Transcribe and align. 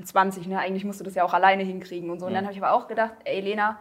28, 0.00 0.46
ne? 0.46 0.58
Eigentlich 0.58 0.84
musst 0.84 1.00
du 1.00 1.04
das 1.04 1.14
ja 1.14 1.24
auch 1.24 1.34
alleine 1.34 1.62
hinkriegen 1.62 2.10
und 2.10 2.20
so. 2.20 2.26
Und 2.26 2.34
dann 2.34 2.44
habe 2.44 2.54
ich 2.54 2.62
aber 2.62 2.72
auch 2.72 2.88
gedacht, 2.88 3.14
ey 3.24 3.40
Lena, 3.40 3.78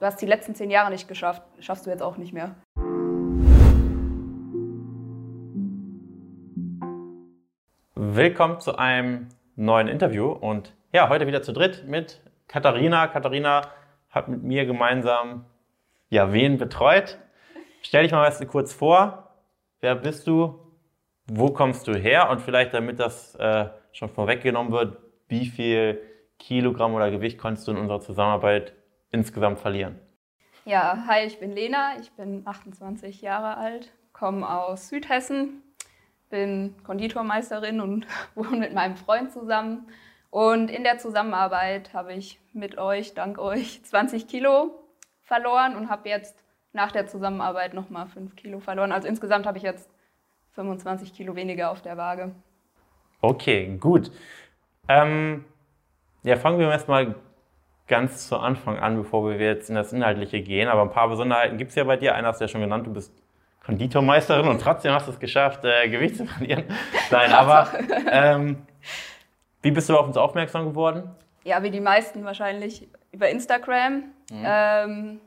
du 0.00 0.06
hast 0.06 0.20
die 0.20 0.26
letzten 0.26 0.54
zehn 0.54 0.70
Jahre 0.70 0.90
nicht 0.90 1.06
geschafft, 1.06 1.42
schaffst 1.60 1.86
du 1.86 1.90
jetzt 1.90 2.02
auch 2.02 2.16
nicht 2.16 2.32
mehr. 2.32 2.56
Willkommen 7.94 8.58
zu 8.60 8.76
einem 8.76 9.28
neuen 9.54 9.86
Interview 9.86 10.30
und 10.32 10.74
ja, 10.92 11.08
heute 11.08 11.26
wieder 11.26 11.42
zu 11.42 11.52
dritt 11.52 11.86
mit 11.86 12.20
Katharina. 12.48 13.06
Katharina 13.06 13.68
hat 14.10 14.28
mit 14.28 14.42
mir 14.42 14.66
gemeinsam 14.66 15.44
ja, 16.08 16.32
wen 16.32 16.58
betreut. 16.58 17.18
Stell 17.82 18.02
dich 18.02 18.12
mal 18.12 18.24
erst 18.24 18.46
kurz 18.48 18.72
vor. 18.72 19.36
Wer 19.80 19.94
bist 19.94 20.26
du? 20.26 20.58
Wo 21.26 21.50
kommst 21.50 21.86
du 21.86 21.94
her? 21.94 22.28
Und 22.28 22.40
vielleicht, 22.40 22.74
damit 22.74 22.98
das 22.98 23.36
äh, 23.36 23.66
schon 23.92 24.08
vorweggenommen 24.08 24.72
wird, 24.72 24.98
wie 25.30 25.46
viel 25.46 26.00
Kilogramm 26.38 26.94
oder 26.94 27.10
Gewicht 27.10 27.38
konntest 27.38 27.66
du 27.66 27.72
in 27.72 27.78
unserer 27.78 28.00
Zusammenarbeit 28.00 28.74
insgesamt 29.10 29.58
verlieren? 29.58 29.98
Ja, 30.64 31.04
hi, 31.06 31.24
ich 31.24 31.38
bin 31.38 31.52
Lena, 31.52 31.94
ich 32.00 32.10
bin 32.12 32.42
28 32.44 33.22
Jahre 33.22 33.56
alt, 33.56 33.92
komme 34.12 34.48
aus 34.48 34.88
Südhessen, 34.88 35.62
bin 36.28 36.74
Konditormeisterin 36.84 37.80
und 37.80 38.06
wohne 38.34 38.58
mit 38.58 38.74
meinem 38.74 38.96
Freund 38.96 39.32
zusammen. 39.32 39.88
Und 40.30 40.70
in 40.70 40.84
der 40.84 40.98
Zusammenarbeit 40.98 41.92
habe 41.92 42.12
ich 42.14 42.38
mit 42.52 42.78
euch, 42.78 43.14
dank 43.14 43.38
euch, 43.38 43.82
20 43.82 44.28
Kilo 44.28 44.74
verloren 45.22 45.76
und 45.76 45.90
habe 45.90 46.08
jetzt 46.08 46.44
nach 46.72 46.92
der 46.92 47.06
Zusammenarbeit 47.06 47.74
nochmal 47.74 48.06
5 48.06 48.36
Kilo 48.36 48.60
verloren. 48.60 48.92
Also 48.92 49.08
insgesamt 49.08 49.46
habe 49.46 49.58
ich 49.58 49.64
jetzt 49.64 49.90
25 50.52 51.14
Kilo 51.14 51.34
weniger 51.34 51.70
auf 51.70 51.82
der 51.82 51.96
Waage. 51.96 52.34
Okay, 53.20 53.76
gut. 53.78 54.10
Ähm, 54.88 55.44
ja, 56.22 56.36
fangen 56.36 56.58
wir 56.58 56.70
erstmal 56.70 57.14
ganz 57.86 58.28
zu 58.28 58.36
Anfang 58.36 58.78
an, 58.78 58.96
bevor 58.96 59.28
wir 59.28 59.36
jetzt 59.36 59.68
in 59.68 59.74
das 59.74 59.92
Inhaltliche 59.92 60.40
gehen. 60.40 60.68
Aber 60.68 60.82
ein 60.82 60.90
paar 60.90 61.08
Besonderheiten 61.08 61.58
gibt 61.58 61.70
es 61.70 61.76
ja 61.76 61.84
bei 61.84 61.96
dir. 61.96 62.14
Einer 62.14 62.28
hast 62.28 62.40
du 62.40 62.44
ja 62.44 62.48
schon 62.48 62.60
genannt, 62.60 62.86
du 62.86 62.92
bist 62.92 63.12
Konditormeisterin 63.64 64.48
und 64.48 64.60
trotzdem 64.60 64.92
hast 64.92 65.06
du 65.06 65.12
es 65.12 65.20
geschafft, 65.20 65.64
äh, 65.64 65.88
Gewicht 65.88 66.16
zu 66.16 66.26
verlieren. 66.26 66.64
Nein, 67.10 67.32
aber 67.32 67.68
ähm, 68.10 68.62
wie 69.62 69.70
bist 69.70 69.88
du 69.88 69.96
auf 69.96 70.06
uns 70.06 70.16
aufmerksam 70.16 70.66
geworden? 70.66 71.10
Ja, 71.44 71.62
wie 71.62 71.70
die 71.70 71.80
meisten 71.80 72.24
wahrscheinlich 72.24 72.88
über 73.12 73.28
Instagram. 73.28 74.04
Mhm. 74.30 74.44
Ähm, 74.44 75.20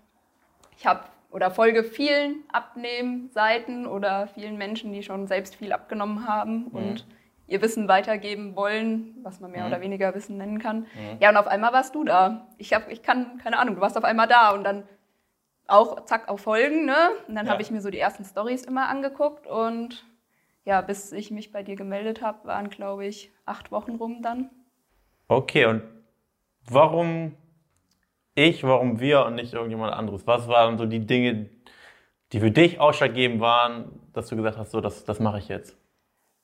ich 0.78 0.86
habe 0.86 1.02
oder 1.32 1.50
folge 1.52 1.84
vielen 1.84 2.44
Abnehmseiten 2.52 3.88
oder 3.88 4.28
vielen 4.28 4.58
Menschen, 4.58 4.94
die 4.94 5.04
schon 5.04 5.28
selbst 5.28 5.56
viel 5.56 5.74
abgenommen 5.74 6.28
haben 6.28 6.66
mhm. 6.66 6.72
und 6.72 7.06
ihr 7.54 7.62
Wissen 7.62 7.88
weitergeben 7.88 8.56
wollen, 8.56 9.16
was 9.22 9.40
man 9.40 9.52
mehr 9.52 9.62
mhm. 9.62 9.68
oder 9.68 9.82
weniger 9.82 10.14
Wissen 10.16 10.38
nennen 10.38 10.58
kann. 10.58 10.80
Mhm. 10.80 11.18
Ja, 11.20 11.30
und 11.30 11.38
auf 11.38 11.48
einmal 11.48 11.72
warst 11.72 11.94
du 11.94 12.04
da. 12.04 12.48
Ich, 12.58 12.74
hab, 12.74 12.92
ich 12.92 13.04
kann, 13.04 13.38
keine 13.38 13.60
Ahnung, 13.60 13.76
du 13.76 13.82
warst 13.82 13.96
auf 13.96 14.04
einmal 14.04 14.28
da 14.28 14.50
und 14.52 14.64
dann 14.64 14.84
auch 15.68 16.04
zack 16.06 16.28
auf 16.30 16.42
Folgen, 16.42 16.86
ne? 16.86 16.96
Und 17.28 17.36
dann 17.36 17.46
ja. 17.46 17.52
habe 17.52 17.62
ich 17.62 17.70
mir 17.70 17.80
so 17.80 17.92
die 17.92 18.00
ersten 18.00 18.26
Stories 18.26 18.64
immer 18.64 18.90
angeguckt 18.90 19.48
und 19.48 20.04
ja, 20.66 20.82
bis 20.82 21.12
ich 21.12 21.30
mich 21.30 21.52
bei 21.52 21.62
dir 21.62 21.76
gemeldet 21.76 22.22
habe, 22.22 22.48
waren, 22.48 22.70
glaube 22.70 23.06
ich, 23.06 23.32
acht 23.46 23.72
Wochen 23.72 23.96
rum 23.96 24.22
dann. 24.22 24.50
Okay, 25.28 25.66
und 25.66 25.84
warum 26.70 27.38
ich, 28.34 28.64
warum 28.64 29.00
wir 29.00 29.26
und 29.26 29.36
nicht 29.36 29.54
irgendjemand 29.54 29.94
anderes? 29.94 30.26
Was 30.26 30.48
waren 30.48 30.80
so 30.80 30.88
die 30.88 31.06
Dinge, 31.06 31.50
die 32.32 32.40
für 32.40 32.50
dich 32.50 32.80
ausschlaggebend 32.80 33.42
waren, 33.42 34.00
dass 34.12 34.28
du 34.28 34.36
gesagt 34.36 34.58
hast, 34.58 34.72
so, 34.72 34.82
das, 34.82 35.06
das 35.06 35.20
mache 35.20 35.38
ich 35.38 35.50
jetzt? 35.50 35.78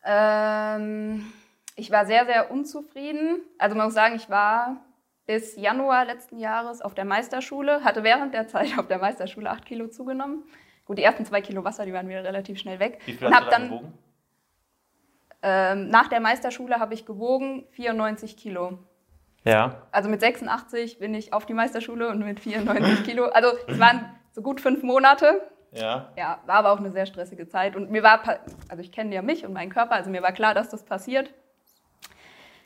Ähm, 0.05 1.31
ich 1.75 1.91
war 1.91 2.05
sehr, 2.05 2.25
sehr 2.25 2.51
unzufrieden. 2.51 3.41
Also 3.57 3.75
man 3.75 3.85
muss 3.85 3.93
sagen, 3.93 4.15
ich 4.15 4.29
war 4.29 4.77
bis 5.25 5.55
Januar 5.55 6.05
letzten 6.05 6.39
Jahres 6.39 6.81
auf 6.81 6.95
der 6.95 7.05
Meisterschule, 7.05 7.83
hatte 7.83 8.03
während 8.03 8.33
der 8.33 8.47
Zeit 8.47 8.77
auf 8.79 8.87
der 8.87 8.97
Meisterschule 8.97 9.49
acht 9.49 9.65
Kilo 9.65 9.87
zugenommen. 9.87 10.43
Gut, 10.85 10.97
die 10.97 11.03
ersten 11.03 11.25
zwei 11.25 11.41
Kilo 11.41 11.63
Wasser, 11.63 11.85
die 11.85 11.93
waren 11.93 12.09
wieder 12.09 12.23
relativ 12.23 12.57
schnell 12.59 12.79
weg. 12.79 12.99
Wie 13.05 13.13
viel 13.13 13.27
und 13.27 13.35
hast 13.35 13.45
du 13.45 13.51
dann 13.51 13.69
gewogen? 13.69 13.93
Ähm, 15.41 15.89
nach 15.89 16.07
der 16.07 16.19
Meisterschule 16.19 16.79
habe 16.79 16.93
ich 16.93 17.05
gewogen 17.05 17.65
94 17.71 18.35
Kilo. 18.37 18.79
Ja. 19.45 19.83
Also 19.91 20.09
mit 20.09 20.19
86 20.19 20.99
bin 20.99 21.13
ich 21.13 21.31
auf 21.31 21.45
die 21.45 21.53
Meisterschule 21.53 22.09
und 22.09 22.19
mit 22.19 22.39
94 22.39 23.03
Kilo. 23.03 23.25
Also 23.25 23.49
es 23.67 23.79
waren 23.79 24.13
so 24.31 24.41
gut 24.41 24.59
fünf 24.59 24.83
Monate. 24.83 25.41
Ja. 25.71 26.11
Ja, 26.17 26.39
war 26.45 26.55
aber 26.55 26.71
auch 26.71 26.79
eine 26.79 26.91
sehr 26.91 27.05
stressige 27.05 27.47
Zeit. 27.47 27.75
Und 27.75 27.91
mir 27.91 28.03
war, 28.03 28.21
also 28.67 28.81
ich 28.81 28.91
kenne 28.91 29.13
ja 29.13 29.21
mich 29.21 29.45
und 29.45 29.53
meinen 29.53 29.71
Körper, 29.71 29.93
also 29.93 30.09
mir 30.09 30.21
war 30.21 30.31
klar, 30.31 30.53
dass 30.53 30.69
das 30.69 30.83
passiert. 30.83 31.33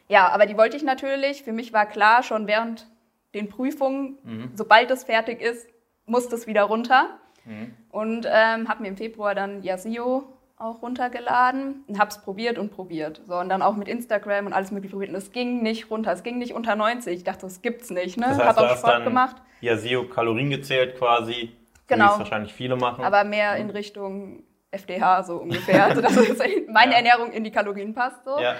Ja, 0.08 0.30
aber 0.30 0.46
die 0.46 0.58
wollte 0.58 0.78
ich 0.78 0.84
natürlich. 0.84 1.44
Für 1.44 1.54
mich 1.54 1.74
war 1.74 1.86
klar, 1.86 2.24
schon 2.24 2.48
während 2.48 2.88
den 3.34 3.50
Prüfungen, 3.50 4.18
mhm. 4.24 4.52
sobald 4.54 4.92
es 4.92 5.04
fertig 5.04 5.42
ist, 5.42 5.68
muss 6.06 6.30
das 6.30 6.48
wieder 6.48 6.64
runter. 6.64 7.18
Mhm. 7.46 7.74
Und 7.90 8.28
ähm, 8.30 8.70
habe 8.70 8.82
mir 8.82 8.90
im 8.90 8.98
Februar 8.98 9.36
dann 9.36 9.64
Yasio 9.64 10.34
auch 10.58 10.82
runtergeladen 10.82 11.84
und 11.88 12.00
habe 12.00 12.10
es 12.10 12.20
probiert 12.20 12.58
und 12.58 12.72
probiert. 12.72 13.22
So, 13.28 13.36
und 13.36 13.50
dann 13.50 13.62
auch 13.62 13.76
mit 13.76 13.88
Instagram 13.88 14.46
und 14.46 14.54
alles 14.54 14.72
mögliche 14.72 14.94
probiert. 14.94 15.12
Und 15.12 15.18
es 15.18 15.32
ging 15.32 15.62
nicht 15.62 15.90
runter, 15.90 16.12
es 16.14 16.24
ging 16.24 16.38
nicht 16.38 16.54
unter 16.54 16.76
90. 16.76 17.16
Ich 17.16 17.24
dachte, 17.24 17.42
das 17.42 17.62
gibt's 17.62 17.90
nicht. 17.90 18.18
Ne? 18.18 18.28
Das 18.28 18.38
heißt, 18.38 18.58
habe 18.58 18.72
auch 18.72 18.78
Sport 18.78 19.04
gemacht. 19.04 19.36
Yasio 19.62 20.08
Kalorien 20.08 20.50
gezählt 20.50 20.98
quasi, 20.98 21.52
genau. 21.88 22.06
wie 22.06 22.12
es 22.12 22.20
wahrscheinlich 22.20 22.54
viele 22.54 22.76
machen. 22.76 23.04
Aber 23.04 23.24
mehr 23.24 23.56
in 23.58 23.70
Richtung 23.70 24.44
FDH 24.72 25.24
so 25.24 25.38
ungefähr. 25.38 25.86
also 25.86 26.02
dass 26.02 26.16
meine 26.68 26.92
ja. 26.92 26.98
Ernährung 26.98 27.32
in 27.32 27.44
die 27.44 27.52
Kalorien 27.52 27.94
passt. 27.94 28.24
So. 28.26 28.40
Ja. 28.40 28.56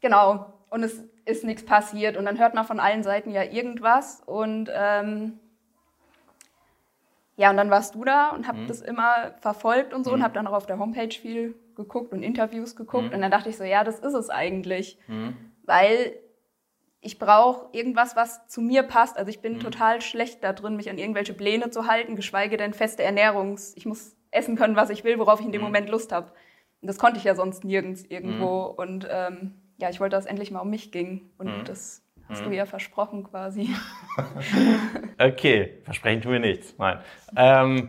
Genau. 0.00 0.52
Und 0.70 0.82
es 0.82 1.04
ist 1.24 1.44
nichts 1.44 1.64
passiert. 1.64 2.16
Und 2.16 2.24
dann 2.24 2.38
hört 2.38 2.54
man 2.54 2.64
von 2.64 2.80
allen 2.80 3.02
Seiten 3.02 3.30
ja 3.30 3.42
irgendwas. 3.42 4.22
Und 4.24 4.70
ähm, 4.72 5.38
ja, 7.36 7.50
und 7.50 7.56
dann 7.56 7.70
warst 7.70 7.94
du 7.94 8.04
da 8.04 8.30
und 8.30 8.46
hab 8.46 8.56
mhm. 8.56 8.66
das 8.68 8.80
immer 8.80 9.32
verfolgt 9.40 9.94
und 9.94 10.04
so 10.04 10.10
mhm. 10.10 10.16
und 10.16 10.22
hab 10.22 10.34
dann 10.34 10.46
auch 10.46 10.52
auf 10.52 10.66
der 10.66 10.78
Homepage 10.78 11.14
viel 11.14 11.54
geguckt 11.74 12.12
und 12.12 12.22
Interviews 12.22 12.76
geguckt. 12.76 13.08
Mhm. 13.08 13.14
Und 13.14 13.22
dann 13.22 13.30
dachte 13.30 13.48
ich 13.48 13.56
so, 13.56 13.64
ja, 13.64 13.84
das 13.84 13.98
ist 13.98 14.14
es 14.14 14.30
eigentlich. 14.30 14.98
Mhm. 15.08 15.36
Weil 15.64 16.12
ich 17.00 17.18
brauche 17.18 17.68
irgendwas, 17.72 18.14
was 18.14 18.46
zu 18.46 18.60
mir 18.60 18.82
passt. 18.82 19.16
Also 19.16 19.30
ich 19.30 19.40
bin 19.40 19.54
mhm. 19.54 19.60
total 19.60 20.02
schlecht 20.02 20.44
da 20.44 20.52
drin, 20.52 20.76
mich 20.76 20.90
an 20.90 20.98
irgendwelche 20.98 21.32
Pläne 21.32 21.70
zu 21.70 21.86
halten, 21.86 22.16
geschweige 22.16 22.56
denn 22.56 22.74
feste 22.74 23.02
Ernährungs. 23.02 23.74
Ich 23.76 23.86
muss 23.86 24.16
essen 24.30 24.56
können, 24.56 24.76
was 24.76 24.90
ich 24.90 25.02
will, 25.02 25.18
worauf 25.18 25.40
ich 25.40 25.46
in 25.46 25.52
dem 25.52 25.62
mhm. 25.62 25.68
Moment 25.68 25.88
Lust 25.88 26.12
habe. 26.12 26.32
Und 26.82 26.88
das 26.88 26.98
konnte 26.98 27.18
ich 27.18 27.24
ja 27.24 27.34
sonst 27.34 27.64
nirgends 27.64 28.04
irgendwo. 28.04 28.64
Und 28.64 29.06
ähm, 29.10 29.54
ja, 29.78 29.88
ich 29.88 30.00
wollte, 30.00 30.16
dass 30.16 30.24
es 30.24 30.30
endlich 30.30 30.50
mal 30.50 30.60
um 30.60 30.70
mich 30.70 30.92
ging. 30.92 31.30
Und 31.38 31.58
mhm. 31.58 31.64
das 31.64 32.02
hast 32.28 32.42
mhm. 32.42 32.50
du 32.50 32.56
ja 32.56 32.66
versprochen 32.66 33.24
quasi. 33.24 33.70
okay, 35.18 35.78
versprechen 35.84 36.20
tun 36.20 36.32
wir 36.32 36.40
nichts. 36.40 36.74
Nein. 36.78 36.98
Ähm, 37.34 37.88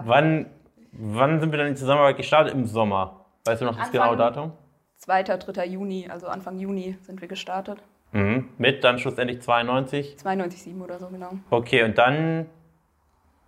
wann, 0.00 0.46
wann 0.92 1.40
sind 1.40 1.52
wir 1.52 1.58
dann 1.58 1.68
in 1.68 1.74
die 1.74 1.80
Zusammenarbeit 1.80 2.16
gestartet? 2.16 2.54
Im 2.54 2.64
Sommer. 2.64 3.26
Weißt 3.44 3.60
du 3.60 3.66
noch 3.66 3.76
das 3.76 3.90
genaue 3.90 4.16
Datum? 4.16 4.52
2. 4.96 5.22
3. 5.22 5.66
Juni, 5.66 6.08
also 6.10 6.26
Anfang 6.26 6.58
Juni 6.58 6.96
sind 7.02 7.20
wir 7.20 7.28
gestartet. 7.28 7.78
Mhm. 8.12 8.48
Mit 8.58 8.84
dann 8.84 8.98
schlussendlich 8.98 9.42
92? 9.42 10.16
92,7 10.22 10.82
oder 10.82 10.98
so, 10.98 11.08
genau. 11.08 11.32
Okay, 11.50 11.82
und 11.82 11.98
dann 11.98 12.46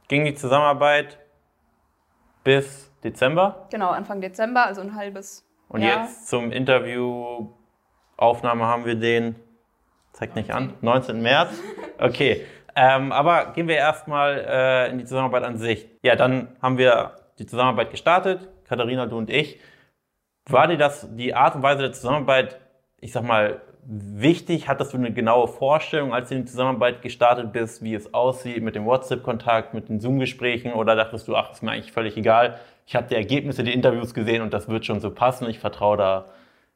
ging 0.08 0.24
die 0.24 0.34
Zusammenarbeit 0.34 1.18
bis 2.44 2.92
Dezember? 3.02 3.66
Genau, 3.70 3.90
Anfang 3.90 4.20
Dezember, 4.20 4.66
also 4.66 4.80
ein 4.80 4.94
halbes 4.94 5.46
und 5.68 5.82
Jahr. 5.82 5.96
Und 5.96 6.02
jetzt 6.04 6.28
zum 6.28 6.52
Interview 6.52 7.48
Aufnahme 8.16 8.66
haben 8.66 8.84
wir 8.84 8.96
den, 8.96 9.36
zeigt 10.12 10.36
nicht 10.36 10.50
an, 10.50 10.74
19. 10.82 11.22
März. 11.22 11.50
Okay, 11.98 12.46
ähm, 12.76 13.12
aber 13.12 13.52
gehen 13.52 13.68
wir 13.68 13.76
erstmal 13.76 14.44
äh, 14.46 14.90
in 14.90 14.98
die 14.98 15.04
Zusammenarbeit 15.04 15.44
an 15.44 15.58
sich. 15.58 15.86
Ja, 16.02 16.16
dann 16.16 16.56
haben 16.62 16.78
wir 16.78 17.16
die 17.38 17.46
Zusammenarbeit 17.46 17.90
gestartet, 17.90 18.48
Katharina, 18.64 19.06
du 19.06 19.18
und 19.18 19.30
ich. 19.30 19.60
War 20.46 20.66
dir 20.66 20.78
das 20.78 21.06
die 21.14 21.34
Art 21.34 21.54
und 21.56 21.62
Weise 21.62 21.82
der 21.82 21.92
Zusammenarbeit, 21.92 22.60
ich 22.98 23.12
sag 23.12 23.24
mal, 23.24 23.60
wichtig? 23.84 24.68
Hattest 24.68 24.92
du 24.92 24.98
eine 24.98 25.12
genaue 25.12 25.48
Vorstellung, 25.48 26.14
als 26.14 26.28
du 26.28 26.34
in 26.36 26.42
die 26.42 26.50
Zusammenarbeit 26.50 27.02
gestartet 27.02 27.52
bist, 27.52 27.82
wie 27.82 27.94
es 27.94 28.12
aussieht 28.14 28.62
mit 28.62 28.74
dem 28.74 28.86
WhatsApp-Kontakt, 28.86 29.74
mit 29.74 29.88
den 29.88 30.00
Zoom-Gesprächen? 30.00 30.72
Oder 30.72 30.96
dachtest 30.96 31.28
du, 31.28 31.36
ach, 31.36 31.52
ist 31.52 31.62
mir 31.62 31.72
eigentlich 31.72 31.92
völlig 31.92 32.16
egal, 32.16 32.58
ich 32.90 32.96
habe 32.96 33.06
die 33.06 33.14
Ergebnisse, 33.14 33.62
die 33.62 33.72
Interviews 33.72 34.14
gesehen 34.14 34.42
und 34.42 34.52
das 34.52 34.68
wird 34.68 34.84
schon 34.84 34.98
so 34.98 35.12
passen, 35.12 35.48
ich 35.48 35.60
vertraue 35.60 35.96
da 35.96 36.24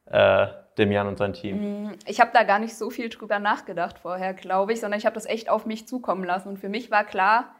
äh, 0.05 0.47
dem 0.77 0.91
Jan 0.91 1.07
und 1.07 1.17
sein 1.17 1.33
Team? 1.33 1.87
Mm, 1.87 1.91
ich 2.05 2.21
habe 2.21 2.31
da 2.33 2.43
gar 2.43 2.59
nicht 2.59 2.77
so 2.77 2.89
viel 2.89 3.09
drüber 3.09 3.39
nachgedacht 3.39 3.99
vorher, 3.99 4.33
glaube 4.33 4.71
ich, 4.71 4.79
sondern 4.79 4.97
ich 4.97 5.05
habe 5.05 5.15
das 5.15 5.25
echt 5.25 5.49
auf 5.49 5.65
mich 5.65 5.89
zukommen 5.89 6.23
lassen. 6.23 6.47
Und 6.47 6.57
für 6.57 6.69
mich 6.69 6.89
war 6.89 7.03
klar, 7.03 7.53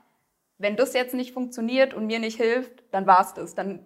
wenn 0.57 0.77
das 0.77 0.93
jetzt 0.93 1.13
nicht 1.13 1.33
funktioniert 1.33 1.93
und 1.93 2.07
mir 2.07 2.19
nicht 2.19 2.37
hilft, 2.37 2.83
dann 2.91 3.05
war 3.05 3.21
es 3.21 3.33
das. 3.33 3.55
Dann 3.55 3.85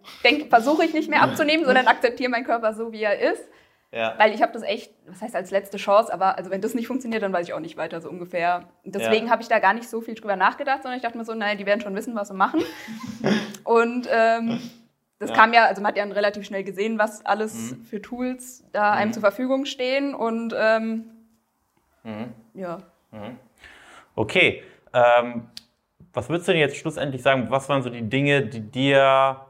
versuche 0.50 0.86
ich 0.86 0.94
nicht 0.94 1.10
mehr 1.10 1.24
abzunehmen, 1.24 1.66
sondern 1.66 1.88
akzeptiere 1.88 2.30
meinen 2.30 2.45
Körper 2.45 2.74
so, 2.74 2.92
wie 2.92 3.01
er 3.01 3.18
ist. 3.19 3.44
Ja. 3.91 4.13
Weil 4.18 4.33
ich 4.33 4.41
habe 4.41 4.53
das 4.53 4.62
echt, 4.62 4.94
was 5.07 5.21
heißt 5.21 5.36
als 5.36 5.50
letzte 5.50 5.77
Chance, 5.77 6.13
aber 6.13 6.38
also 6.38 6.51
wenn 6.51 6.62
das 6.62 6.75
nicht 6.75 6.88
funktioniert, 6.88 7.24
dann 7.24 7.33
weiß 7.33 7.47
ich 7.47 7.53
auch 7.53 7.59
nicht 7.59 7.75
weiter, 7.75 8.01
so 8.01 8.09
ungefähr. 8.09 8.69
Deswegen 8.83 9.25
ja. 9.25 9.31
habe 9.31 9.41
ich 9.41 9.47
da 9.47 9.59
gar 9.59 9.74
nicht 9.74 9.89
so 9.89 10.01
viel 10.01 10.13
drüber 10.13 10.36
nachgedacht, 10.36 10.83
sondern 10.83 10.97
ich 10.97 11.03
dachte 11.03 11.18
mir 11.18 11.25
so, 11.25 11.33
naja, 11.33 11.56
die 11.56 11.65
werden 11.65 11.81
schon 11.81 11.95
wissen, 11.95 12.15
was 12.15 12.27
sie 12.27 12.36
machen. 12.36 12.62
und 13.63 14.07
ähm, 14.12 14.59
das 15.18 15.31
ja. 15.31 15.36
kam 15.36 15.53
ja, 15.53 15.65
also 15.65 15.81
man 15.81 15.89
hat 15.89 15.97
ja 15.97 16.03
relativ 16.03 16.45
schnell 16.45 16.63
gesehen, 16.63 17.00
was 17.00 17.25
alles 17.25 17.71
mhm. 17.71 17.86
für 17.86 18.01
Tools 18.01 18.63
da 18.71 18.91
einem 18.91 19.09
mhm. 19.09 19.13
zur 19.13 19.21
Verfügung 19.21 19.65
stehen. 19.65 20.13
Und 20.13 20.53
ähm, 20.56 21.09
Mhm. 22.03 22.33
Ja. 22.53 22.77
Mhm. 23.12 23.38
Okay. 24.15 24.63
Ähm, 24.94 25.47
was 26.13 26.30
würdest 26.30 26.47
du 26.47 26.53
denn 26.53 26.62
jetzt 26.62 26.77
schlussendlich 26.77 27.21
sagen? 27.21 27.47
Was 27.50 27.69
waren 27.69 27.83
so 27.83 27.89
die 27.89 28.07
Dinge, 28.07 28.45
die 28.45 28.62
dir 28.62 29.45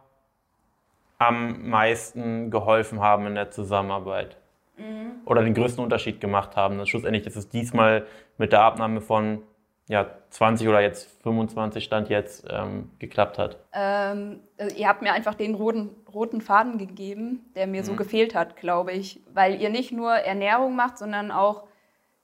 am 1.20 1.70
meisten 1.70 2.50
geholfen 2.50 3.02
haben 3.02 3.28
in 3.28 3.36
der 3.36 3.52
Zusammenarbeit? 3.52 4.38
Mhm. 4.78 5.12
Oder 5.26 5.44
den 5.44 5.54
größten 5.54 5.84
Unterschied 5.84 6.20
gemacht 6.20 6.56
haben? 6.56 6.78
Dass 6.80 6.90
schlussendlich 6.90 7.28
ist 7.28 7.36
es 7.36 7.50
diesmal 7.50 8.08
mit 8.38 8.52
der 8.52 8.62
Abnahme 8.62 9.02
von 9.02 9.44
ja, 9.88 10.08
20 10.30 10.68
oder 10.68 10.82
jetzt 10.82 11.22
25 11.24 11.84
Stand 11.84 12.10
jetzt 12.10 12.46
ähm, 12.50 12.92
geklappt 13.00 13.38
hat? 13.38 13.58
Ähm, 13.74 14.40
also 14.58 14.76
ihr 14.76 14.88
habt 14.88 15.02
mir 15.02 15.14
einfach 15.14 15.36
den 15.36 15.56
roten, 15.56 15.90
roten 16.14 16.42
Faden 16.42 16.78
gegeben, 16.78 17.52
der 17.56 17.68
mir 17.68 17.82
mhm. 17.82 17.86
so 17.86 17.94
gefehlt 17.96 18.34
hat, 18.34 18.56
glaube 18.56 18.94
ich. 18.94 19.22
Weil 19.34 19.60
ihr 19.60 19.70
nicht 19.70 19.92
nur 19.92 20.14
Ernährung 20.14 20.76
macht, 20.76 20.98
sondern 20.98 21.32
auch 21.32 21.64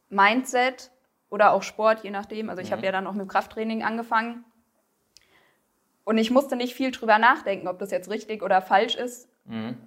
Mindset 0.09 0.91
oder 1.29 1.53
auch 1.53 1.63
Sport, 1.63 2.03
je 2.03 2.11
nachdem. 2.11 2.49
Also 2.49 2.61
ich 2.61 2.69
mhm. 2.69 2.75
habe 2.75 2.85
ja 2.85 2.91
dann 2.91 3.07
auch 3.07 3.13
mit 3.13 3.27
Krafttraining 3.27 3.83
angefangen. 3.83 4.45
Und 6.05 6.17
ich 6.17 6.31
musste 6.31 6.55
nicht 6.55 6.73
viel 6.73 6.91
drüber 6.91 7.19
nachdenken, 7.19 7.67
ob 7.67 7.79
das 7.79 7.91
jetzt 7.91 8.09
richtig 8.09 8.41
oder 8.41 8.61
falsch 8.61 8.95
ist, 8.95 9.27
mhm. 9.45 9.77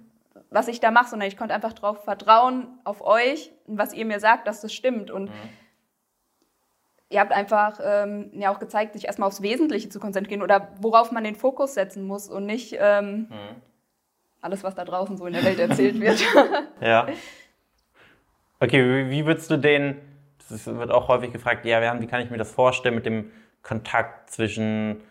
was 0.51 0.67
ich 0.67 0.79
da 0.79 0.91
mache, 0.91 1.09
sondern 1.09 1.27
ich 1.27 1.37
konnte 1.37 1.55
einfach 1.55 1.73
darauf 1.73 2.03
vertrauen, 2.03 2.67
auf 2.83 3.01
euch 3.01 3.51
und 3.65 3.79
was 3.79 3.93
ihr 3.93 4.05
mir 4.05 4.19
sagt, 4.19 4.47
dass 4.47 4.61
das 4.61 4.73
stimmt. 4.73 5.09
Und 5.09 5.29
mhm 5.29 5.49
ihr 7.09 7.19
habt 7.19 7.31
einfach 7.31 7.79
ähm, 7.83 8.29
ja 8.33 8.51
auch 8.51 8.59
gezeigt, 8.59 8.93
sich 8.93 9.05
erstmal 9.05 9.27
aufs 9.27 9.41
Wesentliche 9.41 9.89
zu 9.89 9.99
konzentrieren 9.99 10.41
oder 10.41 10.69
worauf 10.79 11.11
man 11.11 11.23
den 11.23 11.35
Fokus 11.35 11.73
setzen 11.73 12.05
muss 12.05 12.29
und 12.29 12.45
nicht 12.45 12.75
ähm, 12.79 13.27
mhm. 13.29 13.55
alles, 14.41 14.63
was 14.63 14.75
da 14.75 14.85
draußen 14.85 15.17
so 15.17 15.25
in 15.25 15.33
der 15.33 15.43
Welt 15.43 15.59
erzählt 15.59 15.99
wird. 15.99 16.23
ja. 16.81 17.07
Okay, 18.59 19.07
wie, 19.07 19.09
wie 19.09 19.25
würdest 19.25 19.49
du 19.49 19.57
den, 19.57 19.97
das 20.49 20.67
wird 20.67 20.91
auch 20.91 21.07
häufig 21.07 21.31
gefragt, 21.31 21.65
ja, 21.65 21.99
wie 21.99 22.07
kann 22.07 22.21
ich 22.21 22.29
mir 22.29 22.37
das 22.37 22.51
vorstellen 22.51 22.95
mit 22.95 23.05
dem 23.05 23.31
Kontakt 23.63 24.29
zwischen, 24.29 25.01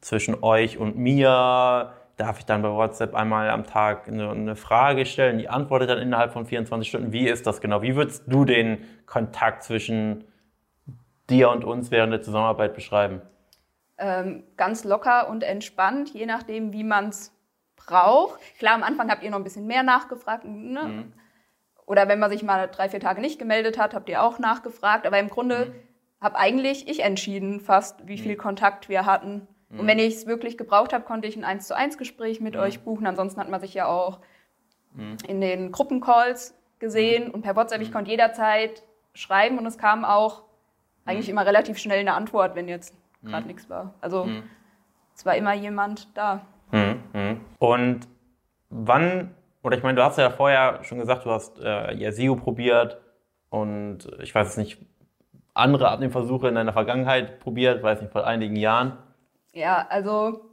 zwischen 0.00 0.42
euch 0.42 0.78
und 0.78 0.96
mir? 0.96 1.92
Darf 2.16 2.40
ich 2.40 2.46
dann 2.46 2.62
bei 2.62 2.70
WhatsApp 2.70 3.14
einmal 3.14 3.48
am 3.48 3.64
Tag 3.64 4.08
eine, 4.08 4.30
eine 4.30 4.56
Frage 4.56 5.06
stellen, 5.06 5.38
die 5.38 5.48
antwortet 5.48 5.90
dann 5.90 5.98
innerhalb 5.98 6.32
von 6.32 6.46
24 6.46 6.88
Stunden? 6.88 7.12
Wie 7.12 7.28
ist 7.28 7.46
das 7.46 7.60
genau? 7.60 7.82
Wie 7.82 7.94
würdest 7.94 8.24
du 8.26 8.44
den 8.44 8.84
Kontakt 9.06 9.62
zwischen 9.62 10.24
dir 11.30 11.50
und 11.50 11.64
uns 11.64 11.90
während 11.90 12.12
der 12.12 12.22
Zusammenarbeit 12.22 12.74
beschreiben? 12.74 13.22
Ähm, 13.98 14.44
ganz 14.56 14.84
locker 14.84 15.28
und 15.28 15.42
entspannt, 15.42 16.12
je 16.12 16.26
nachdem, 16.26 16.72
wie 16.72 16.84
man 16.84 17.08
es 17.08 17.32
braucht. 17.76 18.40
Klar, 18.58 18.74
am 18.74 18.82
Anfang 18.82 19.10
habt 19.10 19.22
ihr 19.22 19.30
noch 19.30 19.38
ein 19.38 19.44
bisschen 19.44 19.66
mehr 19.66 19.82
nachgefragt. 19.82 20.44
Ne? 20.44 20.82
Mhm. 20.82 21.12
Oder 21.86 22.06
wenn 22.06 22.18
man 22.18 22.30
sich 22.30 22.42
mal 22.42 22.68
drei, 22.68 22.88
vier 22.88 23.00
Tage 23.00 23.20
nicht 23.20 23.38
gemeldet 23.38 23.78
hat, 23.78 23.94
habt 23.94 24.08
ihr 24.08 24.22
auch 24.22 24.38
nachgefragt. 24.38 25.06
Aber 25.06 25.18
im 25.18 25.28
Grunde 25.28 25.66
mhm. 25.66 25.74
habe 26.20 26.36
eigentlich 26.36 26.88
ich 26.88 27.02
entschieden 27.02 27.60
fast, 27.60 28.06
wie 28.06 28.18
viel 28.18 28.34
mhm. 28.34 28.38
Kontakt 28.38 28.88
wir 28.88 29.06
hatten. 29.06 29.48
Und 29.70 29.82
mhm. 29.82 29.86
wenn 29.86 29.98
ich 29.98 30.14
es 30.14 30.26
wirklich 30.26 30.56
gebraucht 30.56 30.92
habe, 30.92 31.04
konnte 31.04 31.28
ich 31.28 31.36
ein 31.36 31.44
1 31.44 31.66
zu 31.66 31.76
1 31.76 31.98
Gespräch 31.98 32.40
mit 32.40 32.54
mhm. 32.54 32.60
euch 32.60 32.80
buchen. 32.80 33.06
Ansonsten 33.06 33.40
hat 33.40 33.50
man 33.50 33.60
sich 33.60 33.74
ja 33.74 33.86
auch 33.86 34.20
mhm. 34.94 35.16
in 35.26 35.40
den 35.40 35.72
Gruppencalls 35.72 36.54
gesehen 36.78 37.30
und 37.30 37.42
per 37.42 37.56
WhatsApp. 37.56 37.82
Ich 37.82 37.92
konnte 37.92 38.10
jederzeit 38.10 38.82
schreiben 39.14 39.58
und 39.58 39.66
es 39.66 39.78
kam 39.78 40.04
auch 40.04 40.44
eigentlich 41.04 41.26
mhm. 41.26 41.32
immer 41.32 41.46
relativ 41.46 41.78
schnell 41.78 42.00
eine 42.00 42.14
Antwort, 42.14 42.54
wenn 42.54 42.68
jetzt 42.68 42.94
gerade 43.22 43.42
mhm. 43.42 43.48
nichts 43.48 43.68
war. 43.68 43.94
Also 44.00 44.24
mhm. 44.24 44.44
es 45.14 45.26
war 45.26 45.36
immer 45.36 45.54
jemand 45.54 46.16
da. 46.16 46.42
Mhm. 46.70 47.02
Mhm. 47.12 47.40
Und 47.58 48.00
wann, 48.70 49.34
oder 49.62 49.76
ich 49.76 49.82
meine, 49.82 49.96
du 49.96 50.04
hast 50.04 50.18
ja 50.18 50.30
vorher 50.30 50.84
schon 50.84 50.98
gesagt, 50.98 51.24
du 51.24 51.30
hast 51.30 51.58
äh, 51.58 51.94
Yazio 51.94 52.36
probiert 52.36 52.98
und 53.50 54.08
ich 54.20 54.34
weiß 54.34 54.48
es 54.48 54.56
nicht, 54.56 54.78
andere 55.54 55.88
Abnehmversuche 55.88 56.48
in 56.48 56.54
deiner 56.54 56.72
Vergangenheit 56.72 57.40
probiert, 57.40 57.82
weiß 57.82 58.00
nicht, 58.00 58.12
vor 58.12 58.26
einigen 58.26 58.56
Jahren. 58.56 58.98
Ja, 59.52 59.86
also 59.88 60.48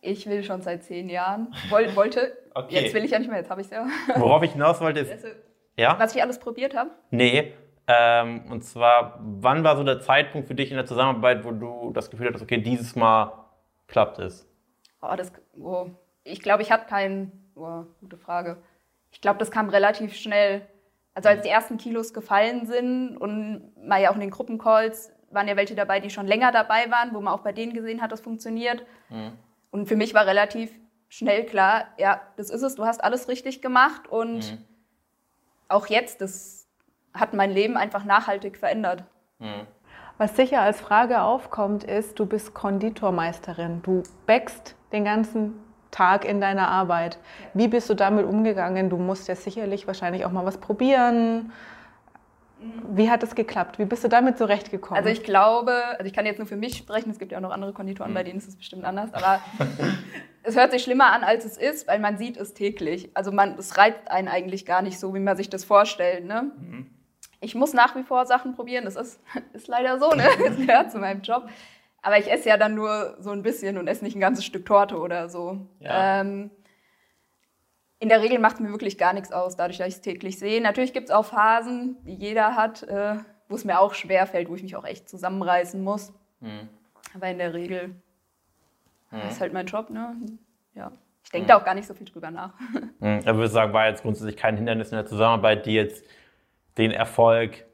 ich 0.00 0.26
will 0.26 0.42
schon 0.42 0.62
seit 0.62 0.84
zehn 0.84 1.08
Jahren. 1.08 1.54
Woll, 1.68 1.94
wollte. 1.96 2.36
Okay. 2.54 2.82
Jetzt 2.82 2.94
will 2.94 3.04
ich 3.04 3.10
ja 3.10 3.18
nicht 3.18 3.28
mehr, 3.28 3.38
jetzt 3.38 3.50
habe 3.50 3.60
ich 3.60 3.66
es 3.66 3.72
ja. 3.72 3.86
Worauf 4.16 4.42
ich 4.42 4.52
hinaus 4.52 4.80
wollte 4.80 5.00
ist. 5.00 5.12
Also, 5.12 5.28
ja? 5.76 5.98
Was 5.98 6.14
ich 6.14 6.22
alles 6.22 6.38
probiert 6.38 6.74
habe? 6.74 6.90
Nee, 7.10 7.54
ähm, 7.86 8.44
und 8.50 8.62
zwar, 8.62 9.18
wann 9.20 9.64
war 9.64 9.76
so 9.76 9.82
der 9.82 10.00
Zeitpunkt 10.00 10.46
für 10.46 10.54
dich 10.54 10.70
in 10.70 10.76
der 10.76 10.86
Zusammenarbeit, 10.86 11.44
wo 11.44 11.50
du 11.50 11.90
das 11.92 12.10
Gefühl 12.10 12.28
hattest, 12.28 12.44
okay, 12.44 12.58
dieses 12.58 12.94
Mal 12.94 13.32
klappt 13.88 14.18
es? 14.18 14.46
Oh, 15.02 15.14
das, 15.16 15.32
oh. 15.58 15.88
Ich 16.22 16.40
glaube, 16.40 16.62
ich 16.62 16.70
hatte 16.70 16.86
keinen. 16.86 17.52
Oh, 17.56 17.84
gute 18.00 18.16
Frage. 18.16 18.62
Ich 19.10 19.20
glaube, 19.20 19.38
das 19.38 19.50
kam 19.50 19.68
relativ 19.68 20.14
schnell. 20.14 20.62
Also 21.14 21.28
als 21.28 21.42
die 21.42 21.48
ersten 21.48 21.78
Kilos 21.78 22.14
gefallen 22.14 22.66
sind 22.66 23.16
und 23.16 23.72
mal 23.76 24.00
ja 24.00 24.10
auch 24.10 24.14
in 24.14 24.20
den 24.20 24.30
Gruppencalls 24.30 25.12
waren 25.30 25.48
ja 25.48 25.56
welche 25.56 25.74
dabei, 25.74 26.00
die 26.00 26.10
schon 26.10 26.26
länger 26.26 26.52
dabei 26.52 26.90
waren, 26.90 27.14
wo 27.14 27.20
man 27.20 27.32
auch 27.32 27.40
bei 27.40 27.52
denen 27.52 27.72
gesehen 27.72 28.02
hat, 28.02 28.12
das 28.12 28.20
funktioniert. 28.20 28.84
Mhm. 29.08 29.32
Und 29.70 29.86
für 29.86 29.96
mich 29.96 30.14
war 30.14 30.26
relativ 30.26 30.72
schnell 31.08 31.44
klar, 31.44 31.86
ja, 31.98 32.20
das 32.36 32.50
ist 32.50 32.62
es, 32.62 32.74
du 32.74 32.84
hast 32.84 33.02
alles 33.02 33.28
richtig 33.28 33.62
gemacht 33.62 34.06
und 34.08 34.50
mhm. 34.50 34.64
auch 35.68 35.86
jetzt, 35.86 36.20
das 36.20 36.66
hat 37.14 37.34
mein 37.34 37.50
Leben 37.50 37.76
einfach 37.76 38.04
nachhaltig 38.04 38.56
verändert. 38.56 39.04
Mhm. 39.38 39.66
Was 40.18 40.36
sicher 40.36 40.60
als 40.60 40.80
Frage 40.80 41.22
aufkommt, 41.22 41.82
ist, 41.82 42.18
du 42.18 42.26
bist 42.26 42.52
Konditormeisterin. 42.52 43.80
Du 43.82 44.02
bäckst 44.26 44.76
den 44.92 45.04
ganzen 45.04 45.54
Tag 45.90 46.26
in 46.26 46.40
deiner 46.40 46.68
Arbeit. 46.68 47.18
Wie 47.54 47.68
bist 47.68 47.88
du 47.88 47.94
damit 47.94 48.26
umgegangen? 48.26 48.90
Du 48.90 48.98
musst 48.98 49.28
ja 49.28 49.34
sicherlich 49.34 49.86
wahrscheinlich 49.86 50.24
auch 50.26 50.30
mal 50.30 50.44
was 50.44 50.58
probieren. 50.58 51.52
Wie 52.90 53.10
hat 53.10 53.22
es 53.22 53.34
geklappt? 53.34 53.78
Wie 53.78 53.84
bist 53.84 54.04
du 54.04 54.08
damit 54.08 54.38
zurechtgekommen? 54.38 54.96
Also 54.96 55.08
ich 55.10 55.22
glaube, 55.22 55.72
also 55.92 56.04
ich 56.04 56.12
kann 56.12 56.26
jetzt 56.26 56.38
nur 56.38 56.46
für 56.46 56.56
mich 56.56 56.76
sprechen, 56.76 57.10
es 57.10 57.18
gibt 57.18 57.32
ja 57.32 57.38
auch 57.38 57.42
noch 57.42 57.52
andere 57.52 57.72
Konditoren, 57.72 58.12
bei 58.14 58.22
mhm. 58.22 58.26
denen 58.26 58.38
ist 58.38 58.48
es 58.48 58.56
bestimmt 58.56 58.84
anders, 58.84 59.12
aber 59.14 59.40
es 60.42 60.56
hört 60.56 60.72
sich 60.72 60.82
schlimmer 60.82 61.12
an, 61.12 61.22
als 61.22 61.44
es 61.44 61.56
ist, 61.56 61.88
weil 61.88 61.98
man 61.98 62.18
sieht 62.18 62.36
es 62.36 62.54
täglich. 62.54 63.10
Also 63.14 63.32
man, 63.32 63.58
es 63.58 63.76
reizt 63.76 64.10
einen 64.10 64.28
eigentlich 64.28 64.66
gar 64.66 64.82
nicht 64.82 64.98
so, 64.98 65.14
wie 65.14 65.20
man 65.20 65.36
sich 65.36 65.50
das 65.50 65.64
vorstellt. 65.64 66.24
Ne? 66.24 66.52
Mhm 66.58 66.90
ich 67.40 67.54
muss 67.54 67.72
nach 67.72 67.96
wie 67.96 68.02
vor 68.02 68.26
Sachen 68.26 68.54
probieren. 68.54 68.84
Das 68.84 68.96
ist, 68.96 69.20
ist 69.52 69.68
leider 69.68 69.98
so, 69.98 70.10
ne? 70.10 70.24
Das 70.38 70.56
gehört 70.56 70.92
zu 70.92 70.98
meinem 70.98 71.22
Job. 71.22 71.48
Aber 72.02 72.18
ich 72.18 72.30
esse 72.30 72.48
ja 72.48 72.56
dann 72.56 72.74
nur 72.74 73.16
so 73.20 73.30
ein 73.30 73.42
bisschen 73.42 73.76
und 73.76 73.86
esse 73.86 74.04
nicht 74.04 74.16
ein 74.16 74.20
ganzes 74.20 74.44
Stück 74.44 74.64
Torte 74.64 74.98
oder 74.98 75.28
so. 75.28 75.66
Ja. 75.80 76.20
Ähm, 76.20 76.50
in 78.00 78.08
der 78.08 78.22
Regel 78.22 78.38
macht 78.38 78.54
es 78.54 78.60
mir 78.60 78.70
wirklich 78.70 78.98
gar 78.98 79.12
nichts 79.12 79.30
aus, 79.30 79.56
dadurch, 79.56 79.78
dass 79.78 79.88
ich 79.88 79.94
es 79.94 80.00
täglich 80.00 80.38
sehe. 80.38 80.60
Natürlich 80.60 80.94
gibt 80.94 81.10
es 81.10 81.14
auch 81.14 81.26
Phasen, 81.26 81.96
die 82.04 82.14
jeder 82.14 82.56
hat, 82.56 82.82
äh, 82.82 83.16
wo 83.48 83.54
es 83.54 83.64
mir 83.64 83.78
auch 83.78 83.94
schwer 83.94 84.26
fällt, 84.26 84.48
wo 84.48 84.54
ich 84.54 84.62
mich 84.62 84.74
auch 84.74 84.84
echt 84.84 85.08
zusammenreißen 85.08 85.82
muss. 85.84 86.12
Mhm. 86.40 86.68
Aber 87.14 87.28
in 87.28 87.38
der 87.38 87.52
Regel 87.52 87.94
mhm. 89.10 89.20
ist 89.28 89.40
halt 89.40 89.52
mein 89.52 89.66
Job, 89.66 89.90
ne? 89.90 90.16
Ja. 90.74 90.90
Ich 91.24 91.30
denke 91.30 91.44
mhm. 91.44 91.48
da 91.48 91.58
auch 91.58 91.64
gar 91.64 91.74
nicht 91.74 91.86
so 91.86 91.94
viel 91.94 92.06
drüber 92.06 92.30
nach. 92.30 92.54
Mhm. 93.00 93.20
Ich 93.20 93.26
würde 93.26 93.48
sagen, 93.48 93.72
war 93.72 93.88
jetzt 93.88 94.02
grundsätzlich 94.02 94.36
kein 94.36 94.56
Hindernis 94.56 94.90
in 94.90 94.96
der 94.96 95.06
Zusammenarbeit, 95.06 95.64
die 95.64 95.72
jetzt 95.72 96.04
den 96.76 96.90
Erfolg 96.90 97.64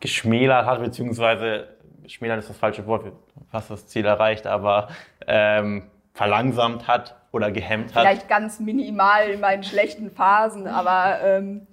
geschmälert 0.00 0.64
hat, 0.64 0.80
beziehungsweise 0.80 1.68
schmälern 2.06 2.38
ist 2.38 2.48
das 2.48 2.56
falsche 2.56 2.86
Wort, 2.86 3.12
fast 3.50 3.70
das 3.70 3.86
Ziel 3.86 4.06
erreicht, 4.06 4.46
aber 4.46 4.88
ähm, 5.26 5.90
verlangsamt 6.14 6.88
hat 6.88 7.17
oder 7.32 7.50
gehemmt 7.50 7.94
hat. 7.94 8.02
Vielleicht 8.02 8.28
ganz 8.28 8.60
minimal 8.60 9.28
in 9.30 9.40
meinen 9.40 9.62
schlechten 9.62 10.10
Phasen, 10.10 10.66
aber 10.66 11.20
ähm, 11.22 11.66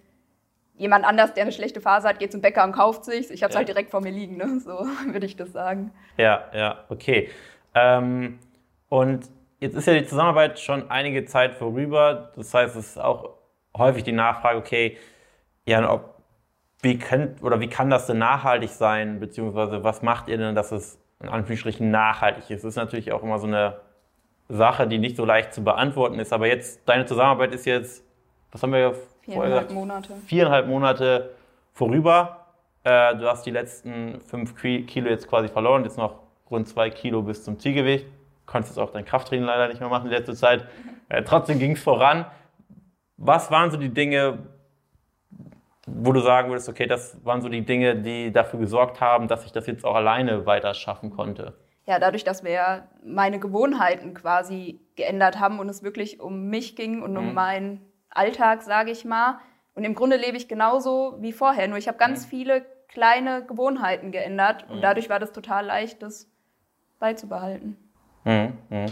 jemand 0.78 1.06
anders, 1.06 1.34
der 1.34 1.44
eine 1.44 1.52
schlechte 1.52 1.82
Phase 1.82 2.08
hat, 2.08 2.20
geht 2.20 2.32
zum 2.32 2.42
Bäcker 2.42 2.64
und 2.64 2.74
kauft 2.74 3.06
sich. 3.06 3.32
Ich 3.32 3.44
habe 3.44 3.50
es 3.50 3.56
ja. 3.56 3.60
halt 3.60 3.68
direkt 3.68 3.92
vor 3.92 4.02
mir 4.02 4.12
liegen, 4.12 4.38
ne? 4.38 4.60
so 4.60 4.72
würde 5.12 5.26
ich 5.26 5.36
das 5.36 5.52
sagen. 5.52 5.92
Ja, 6.18 6.46
ja, 6.54 6.84
okay. 6.90 7.30
Ähm, 7.74 8.40
und 8.90 9.30
jetzt 9.60 9.76
ist 9.76 9.88
ja 9.88 9.94
die 9.94 10.06
Zusammenarbeit 10.06 10.60
schon 10.60 10.90
einige 10.90 11.26
Zeit 11.26 11.56
vorüber. 11.56 12.32
Das 12.36 12.54
heißt, 12.54 12.76
es 12.76 12.90
ist 12.90 13.00
auch 13.00 13.36
häufig 13.76 14.04
die 14.04 14.12
Nachfrage, 14.12 14.58
okay, 14.58 14.98
ja, 15.66 15.90
ob, 15.90 16.22
wie, 16.82 17.00
könnt, 17.00 17.42
oder 17.42 17.60
wie 17.60 17.68
kann 17.68 17.90
das 17.90 18.08
denn 18.08 18.20
nachhaltig 18.20 18.70
sein, 18.70 19.20
beziehungsweise 19.20 19.84
was 19.84 20.02
macht 20.02 20.28
ihr 20.28 20.38
denn, 20.38 20.56
dass 20.56 20.72
es 20.72 21.00
in 21.22 21.30
Anführungsstrichen 21.30 21.90
nachhaltig 21.90 22.50
ist? 22.50 22.64
Das 22.64 22.70
ist 22.70 22.76
natürlich 22.76 23.12
auch 23.12 23.24
immer 23.24 23.40
so 23.40 23.48
eine 23.48 23.80
Sache, 24.48 24.88
die 24.88 24.98
nicht 24.98 25.18
so 25.18 25.26
leicht 25.26 25.54
zu 25.54 25.64
beantworten 25.64 26.20
ist. 26.20 26.32
Aber 26.34 26.48
jetzt, 26.48 26.88
deine 26.88 27.06
Zusammenarbeit 27.06 27.54
ist 27.54 27.66
jetzt, 27.66 28.04
was 28.52 28.62
haben 28.62 28.74
wir 28.74 28.96
Viereinhalb 29.26 29.72
Monate. 29.72 30.14
Viereinhalb 30.28 30.68
Monate 30.68 31.36
vorüber. 31.74 32.46
Äh, 32.84 33.16
du 33.16 33.28
hast 33.28 33.46
die 33.46 33.52
letzten 33.52 34.22
fünf 34.22 34.56
Kilo 34.56 35.10
jetzt 35.10 35.28
quasi 35.28 35.48
verloren, 35.48 35.84
jetzt 35.84 35.98
noch 35.98 36.20
rund 36.52 36.68
zwei 36.68 36.92
Kilo 36.92 37.24
bis 37.24 37.44
zum 37.44 37.58
Zielgewicht. 37.60 38.06
Du 38.06 38.12
konntest 38.46 38.76
jetzt 38.76 38.84
auch 38.84 38.92
dein 38.92 39.04
Krafttraining 39.04 39.46
leider 39.46 39.68
nicht 39.68 39.80
mehr 39.80 39.90
machen 39.90 40.06
in 40.06 40.12
letzter 40.12 40.36
Zeit. 40.36 40.66
Äh, 41.10 41.24
trotzdem 41.24 41.58
ging 41.58 41.72
es 41.72 41.82
voran. 41.82 42.26
Was 43.18 43.50
waren 43.50 43.72
so 43.72 43.78
die 43.78 43.90
Dinge, 43.90 44.40
wo 45.88 46.12
du 46.12 46.20
sagen 46.20 46.50
würdest, 46.50 46.70
okay, 46.70 46.86
das 46.86 47.18
waren 47.26 47.42
so 47.42 47.50
die 47.50 47.66
Dinge, 47.66 47.96
die 47.96 48.32
dafür 48.32 48.60
gesorgt 48.60 49.02
haben, 49.02 49.28
dass 49.28 49.46
ich 49.46 49.52
das 49.52 49.66
jetzt 49.66 49.84
auch 49.86 49.96
alleine 49.96 50.46
weiter 50.46 50.74
schaffen 50.76 51.10
konnte? 51.10 51.54
Ja, 51.86 52.00
dadurch, 52.00 52.24
dass 52.24 52.44
wir 52.44 52.88
meine 53.04 53.40
Gewohnheiten 53.40 54.14
quasi 54.14 54.80
geändert 54.96 55.40
haben 55.40 55.60
und 55.60 55.70
es 55.70 55.84
wirklich 55.84 56.20
um 56.20 56.48
mich 56.48 56.76
ging 56.76 57.04
und 57.04 57.16
um 57.16 57.30
mhm. 57.30 57.34
meinen 57.34 57.82
Alltag, 58.10 58.64
sage 58.64 58.92
ich 58.92 59.06
mal, 59.06 59.40
Und 59.76 59.84
im 59.84 59.94
Grunde 59.94 60.16
lebe 60.16 60.38
ich 60.38 60.48
genauso 60.48 61.18
wie 61.20 61.34
vorher, 61.34 61.68
nur 61.68 61.78
ich 61.78 61.88
habe 61.88 61.98
ganz 61.98 62.26
viele 62.26 62.66
kleine 62.88 63.46
Gewohnheiten 63.46 64.12
geändert 64.12 64.66
und 64.70 64.82
dadurch 64.82 65.10
war 65.10 65.20
das 65.20 65.34
total 65.34 65.66
leicht, 65.66 66.02
das 66.02 66.32
beizubehalten. 66.98 67.76
Mhm. 68.24 68.58
Mhm. 68.70 68.86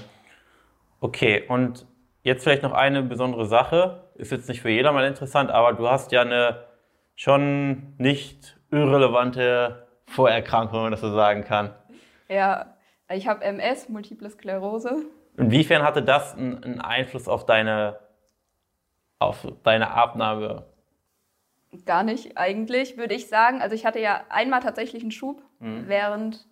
Okay, 1.00 1.44
und 1.48 1.88
jetzt 2.22 2.44
vielleicht 2.44 2.64
noch 2.64 2.74
eine 2.74 3.02
besondere 3.02 3.46
Sache. 3.46 4.04
Ist 4.16 4.32
jetzt 4.32 4.50
nicht 4.50 4.62
für 4.62 4.70
jedermann 4.70 5.06
interessant, 5.06 5.52
aber 5.52 5.74
du 5.74 5.88
hast 5.88 6.12
ja 6.12 6.22
eine 6.22 6.66
schon 7.16 7.96
nicht 7.98 8.60
irrelevante 8.72 9.88
Vorerkrankung, 10.08 10.76
wenn 10.76 10.84
man 10.84 10.92
das 10.92 11.02
so 11.02 11.14
sagen 11.14 11.44
kann. 11.44 11.74
Ja, 12.28 12.73
ich 13.18 13.28
habe 13.28 13.44
MS, 13.44 13.90
Multiple 13.90 14.30
Sklerose. 14.30 15.06
Inwiefern 15.38 15.84
hatte 15.84 16.04
das 16.04 16.36
einen 16.36 16.82
Einfluss 16.82 17.28
auf 17.28 17.46
deine, 17.46 18.00
auf 19.20 19.48
deine 19.64 19.92
Abnahme? 19.92 20.66
Gar 21.86 22.04
nicht 22.04 22.38
eigentlich, 22.38 22.98
würde 22.98 23.16
ich 23.16 23.28
sagen. 23.28 23.62
Also 23.62 23.76
ich 23.76 23.86
hatte 23.86 24.00
ja 24.00 24.22
einmal 24.30 24.60
tatsächlich 24.60 25.02
einen 25.02 25.12
Schub 25.12 25.42
während 25.60 26.46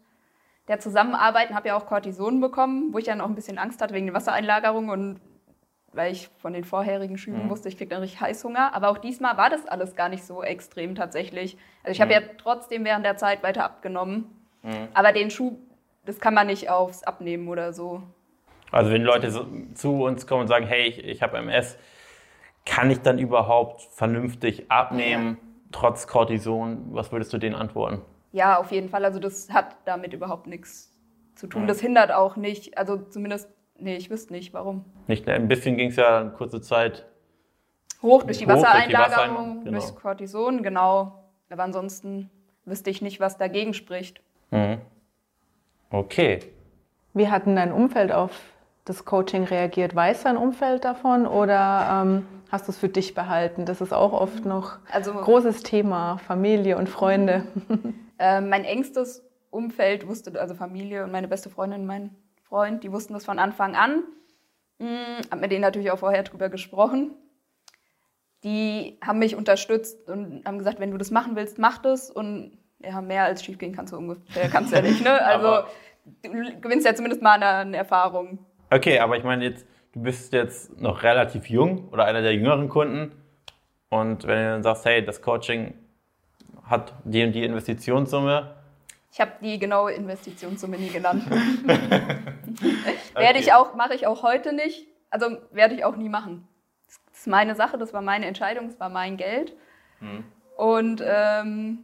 der 0.67 0.79
Zusammenarbeit 0.79 1.49
und 1.49 1.55
habe 1.55 1.67
ja 1.67 1.75
auch 1.75 1.85
Cortison 1.85 2.39
bekommen, 2.39 2.93
wo 2.93 2.97
ich 2.97 3.05
dann 3.05 3.21
auch 3.21 3.27
ein 3.27 3.35
bisschen 3.35 3.57
Angst 3.57 3.81
hatte 3.81 3.93
wegen 3.93 4.07
der 4.07 4.15
Wassereinlagerung 4.15 4.89
und 4.89 5.19
weil 5.93 6.13
ich 6.13 6.29
von 6.37 6.53
den 6.53 6.63
vorherigen 6.63 7.17
Schüben 7.17 7.49
wusste, 7.49 7.67
ich 7.67 7.77
kriege 7.77 7.89
dann 7.89 7.99
richtig 7.99 8.21
Heißhunger. 8.21 8.73
Aber 8.73 8.89
auch 8.89 8.97
diesmal 8.97 9.35
war 9.37 9.49
das 9.49 9.67
alles 9.67 9.95
gar 9.95 10.07
nicht 10.07 10.23
so 10.23 10.41
extrem 10.41 10.95
tatsächlich. 10.95 11.57
Also 11.83 11.91
ich 11.91 12.01
habe 12.01 12.13
ja 12.13 12.21
trotzdem 12.37 12.85
während 12.85 13.05
der 13.05 13.17
Zeit 13.17 13.43
weiter 13.43 13.65
abgenommen. 13.65 14.47
Aber 14.93 15.11
den 15.11 15.29
Schub, 15.29 15.59
das 16.05 16.20
kann 16.20 16.34
man 16.34 16.48
nicht 16.48 16.70
aufs 16.70 17.03
Abnehmen 17.03 17.48
oder 17.48 17.74
so. 17.74 18.03
Also 18.72 18.91
wenn 18.91 19.03
Leute 19.03 19.31
so 19.31 19.46
zu 19.74 20.03
uns 20.03 20.25
kommen 20.27 20.41
und 20.41 20.48
sagen, 20.48 20.65
hey, 20.65 20.88
ich, 20.88 21.00
ich 21.03 21.22
habe 21.22 21.38
MS, 21.38 21.77
kann 22.65 22.89
ich 22.89 23.01
dann 23.01 23.20
überhaupt 23.20 23.81
vernünftig 23.91 24.72
abnehmen, 24.72 25.38
trotz 25.72 26.08
Cortison? 26.08 26.88
Was 26.91 27.12
würdest 27.12 27.34
du 27.34 27.38
denen 27.38 27.55
antworten? 27.55 28.01
Ja, 28.31 28.58
auf 28.60 28.72
jeden 28.72 28.88
Fall. 28.89 29.03
Also 29.03 29.20
das 29.20 29.50
hat 29.51 29.75
damit 29.86 30.13
überhaupt 30.13 30.48
nichts 30.48 30.93
zu 31.36 31.48
tun. 31.48 31.67
Das 31.67 31.81
hindert 31.81 32.12
auch 32.12 32.36
nicht, 32.38 32.77
also 32.77 32.98
zumindest, 32.98 33.50
nee, 33.77 33.96
ich 33.98 34.10
wüsste 34.10 34.31
nicht, 34.31 34.53
warum. 34.53 34.86
Nicht, 35.08 35.27
ein 35.27 35.48
bisschen 35.48 35.75
ging 35.75 35.89
es 35.89 35.98
ja 35.98 36.20
eine 36.22 36.31
kurze 36.31 36.62
Zeit. 36.62 37.05
Hoch 38.01 38.24
durch 38.24 38.38
die 38.38 38.46
Hoch 38.46 38.51
durch 38.53 38.63
Wassereinlagerung, 38.63 39.58
Wasserein- 39.60 39.63
genau. 39.65 39.79
durch 39.79 39.96
Cortison, 39.96 40.63
genau. 40.63 41.25
Aber 41.50 41.63
ansonsten 41.63 42.29
wüsste 42.63 42.89
ich 42.89 43.01
nicht, 43.01 43.20
was 43.20 43.38
dagegen 43.38 43.74
spricht. 43.74 44.22
Mhm. 44.51 44.77
Okay. 45.91 46.39
Wie 47.13 47.27
hat 47.27 47.45
denn 47.45 47.57
dein 47.57 47.74
Umfeld 47.74 48.12
auf 48.12 48.31
das 48.86 49.03
Coaching 49.03 49.43
reagiert? 49.43 49.93
Weiß 49.93 50.24
dein 50.24 50.38
Umfeld 50.38 50.86
davon 50.86 51.27
oder 51.27 52.03
ähm, 52.03 52.25
hast 52.50 52.67
du 52.67 52.71
es 52.71 52.77
für 52.77 52.89
dich 52.89 53.13
behalten? 53.13 53.65
Das 53.65 53.81
ist 53.81 53.93
auch 53.93 54.13
oft 54.13 54.45
noch 54.45 54.79
Also 54.89 55.12
ein 55.12 55.17
großes 55.17 55.63
Thema, 55.63 56.17
Familie 56.19 56.77
und 56.77 56.88
Freunde. 56.88 57.43
äh, 58.19 58.39
mein 58.39 58.63
engstes 58.63 59.24
Umfeld 59.50 60.07
wusste, 60.07 60.39
also 60.39 60.55
Familie 60.55 61.03
und 61.03 61.12
meine 61.12 61.27
beste 61.27 61.50
Freundin, 61.50 61.86
mein 61.86 62.15
Freund, 62.43 62.83
die 62.83 62.91
wussten 62.91 63.13
das 63.13 63.25
von 63.25 63.38
Anfang 63.38 63.75
an. 63.75 64.03
Hm, 64.79 65.17
hab 65.29 65.41
mit 65.41 65.51
denen 65.51 65.62
natürlich 65.62 65.91
auch 65.91 66.00
vorher 66.00 66.24
drüber 66.24 66.48
gesprochen. 66.48 67.12
Die 68.45 68.98
haben 69.05 69.19
mich 69.19 69.36
unterstützt 69.36 70.10
und 70.10 70.45
haben 70.45 70.57
gesagt, 70.57 70.79
wenn 70.79 70.91
du 70.91 70.98
das 70.98 71.12
machen 71.12 71.36
willst, 71.36 71.60
mach 71.60 71.77
das. 71.77 72.10
Und 72.10 72.57
ja, 72.83 73.01
mehr 73.01 73.25
als 73.25 73.43
schief 73.43 73.57
gehen 73.57 73.75
kannst 73.75 73.93
du 73.93 73.97
ungefähr, 73.97 74.50
kannst 74.50 74.71
du 74.71 74.77
ja 74.77 74.81
nicht. 74.81 75.03
Ne? 75.03 75.11
Also 75.25 75.67
du 76.23 76.29
gewinnst 76.59 76.85
ja 76.85 76.95
zumindest 76.95 77.21
mal 77.21 77.41
eine, 77.41 77.77
Erfahrung. 77.77 78.39
Okay, 78.69 79.00
aber 79.00 79.17
ich 79.17 79.23
meine 79.23 79.45
jetzt, 79.45 79.65
du 79.93 80.01
bist 80.01 80.33
jetzt 80.33 80.79
noch 80.79 81.03
relativ 81.03 81.50
jung 81.50 81.89
oder 81.89 82.05
einer 82.05 82.21
der 82.21 82.33
jüngeren 82.33 82.69
Kunden. 82.69 83.11
Und 83.89 84.25
wenn 84.25 84.38
du 84.38 84.51
dann 84.51 84.63
sagst, 84.63 84.85
hey, 84.85 85.03
das 85.03 85.21
Coaching 85.21 85.73
hat 86.63 86.93
die 87.03 87.23
und 87.23 87.33
die 87.33 87.43
Investitionssumme, 87.43 88.55
Ich 89.11 89.19
habe 89.19 89.31
die 89.41 89.59
genaue 89.59 89.91
Investitionssumme 89.91 90.77
nie 90.77 90.89
genannt. 90.89 91.23
Werde 93.13 93.39
ich 93.39 93.51
auch, 93.53 93.75
mache 93.75 93.93
ich 93.93 94.07
auch 94.07 94.23
heute 94.23 94.53
nicht. 94.53 94.88
Also 95.09 95.38
werde 95.51 95.75
ich 95.75 95.83
auch 95.83 95.97
nie 95.97 96.07
machen. 96.07 96.47
Das 96.88 97.19
ist 97.19 97.27
meine 97.27 97.53
Sache, 97.55 97.77
das 97.77 97.93
war 97.93 98.01
meine 98.01 98.25
Entscheidung, 98.25 98.67
das 98.67 98.79
war 98.79 98.88
mein 98.88 99.17
Geld. 99.17 99.53
Und 100.57 101.03
ähm, 101.05 101.79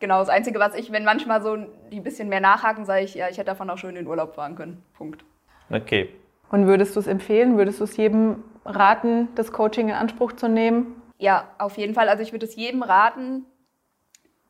genau, 0.00 0.18
das 0.18 0.28
Einzige, 0.28 0.58
was 0.58 0.74
ich, 0.74 0.90
wenn 0.90 1.04
manchmal 1.04 1.42
so 1.42 1.56
die 1.92 1.98
ein 1.98 2.02
bisschen 2.02 2.28
mehr 2.28 2.40
nachhaken, 2.40 2.84
sage 2.84 3.04
ich, 3.04 3.14
ja, 3.14 3.28
ich 3.28 3.38
hätte 3.38 3.46
davon 3.46 3.70
auch 3.70 3.78
schön 3.78 3.90
in 3.90 3.96
den 3.96 4.06
Urlaub 4.08 4.34
fahren 4.34 4.56
können. 4.56 4.82
Punkt. 4.94 5.24
okay. 5.70 6.10
Und 6.50 6.66
würdest 6.66 6.96
du 6.96 7.00
es 7.00 7.06
empfehlen? 7.06 7.56
Würdest 7.56 7.78
du 7.78 7.84
es 7.84 7.96
jedem 7.96 8.42
raten, 8.64 9.28
das 9.36 9.52
Coaching 9.52 9.88
in 9.88 9.94
Anspruch 9.94 10.32
zu 10.32 10.48
nehmen? 10.48 11.00
Ja, 11.16 11.48
auf 11.58 11.78
jeden 11.78 11.94
Fall. 11.94 12.08
Also 12.08 12.24
ich 12.24 12.32
würde 12.32 12.44
es 12.44 12.56
jedem 12.56 12.82
raten, 12.82 13.44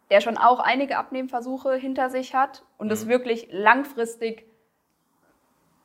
der 0.09 0.23
schon 0.23 0.39
auch 0.39 0.61
einige 0.61 0.97
Abnehmversuche 0.97 1.75
hinter 1.75 2.09
sich 2.09 2.35
hat 2.35 2.65
und 2.79 2.91
es 2.91 3.07
wirklich 3.07 3.49
langfristig 3.51 4.47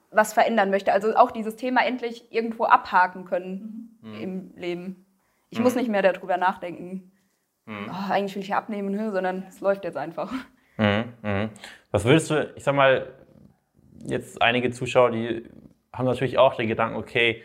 was 0.10 0.34
verändern 0.34 0.70
möchte. 0.70 0.94
Also 0.94 1.14
auch 1.16 1.32
dieses 1.32 1.58
Thema 1.58 1.86
endlich 1.86 2.32
irgendwo 2.32 2.64
abhaken 2.64 3.26
können 3.26 4.00
im 4.22 4.54
Leben. 4.56 5.06
Ich 5.50 5.60
muss 5.60 5.76
nicht 5.76 5.90
mehr 5.90 6.02
darüber 6.02 6.38
nachdenken. 6.38 7.12
Oh, 7.68 8.12
eigentlich 8.12 8.36
will 8.36 8.44
ich 8.44 8.50
ja 8.50 8.58
abnehmen, 8.58 8.92
ne, 8.92 9.12
sondern 9.12 9.44
es 9.48 9.60
läuft 9.60 9.84
jetzt 9.84 9.98
einfach. 9.98 10.32
Mhm, 10.78 11.14
mhm. 11.24 11.50
Was 11.92 12.06
würdest 12.06 12.30
du, 12.30 12.52
ich 12.56 12.64
sag 12.64 12.76
mal, 12.76 13.08
jetzt 14.06 14.42
einige 14.42 14.72
Zuschauer, 14.72 15.12
die 15.12 15.50
haben 15.92 16.06
natürlich 16.06 16.38
auch 16.38 16.56
den 16.56 16.68
Gedanken, 16.68 16.98
okay, 16.98 17.42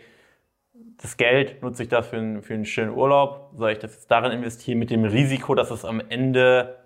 das 1.01 1.17
Geld 1.17 1.61
nutze 1.63 1.83
ich 1.83 1.89
das 1.89 2.07
für 2.07 2.17
einen, 2.17 2.41
für 2.43 2.53
einen 2.53 2.65
schönen 2.65 2.91
Urlaub, 2.91 3.51
soll 3.55 3.71
ich 3.71 3.79
das 3.79 3.93
jetzt 3.93 4.11
darin 4.11 4.31
investieren 4.31 4.77
mit 4.77 4.91
dem 4.91 5.03
Risiko, 5.03 5.55
dass 5.55 5.71
es 5.71 5.85
am 5.85 6.01
Ende 6.09 6.77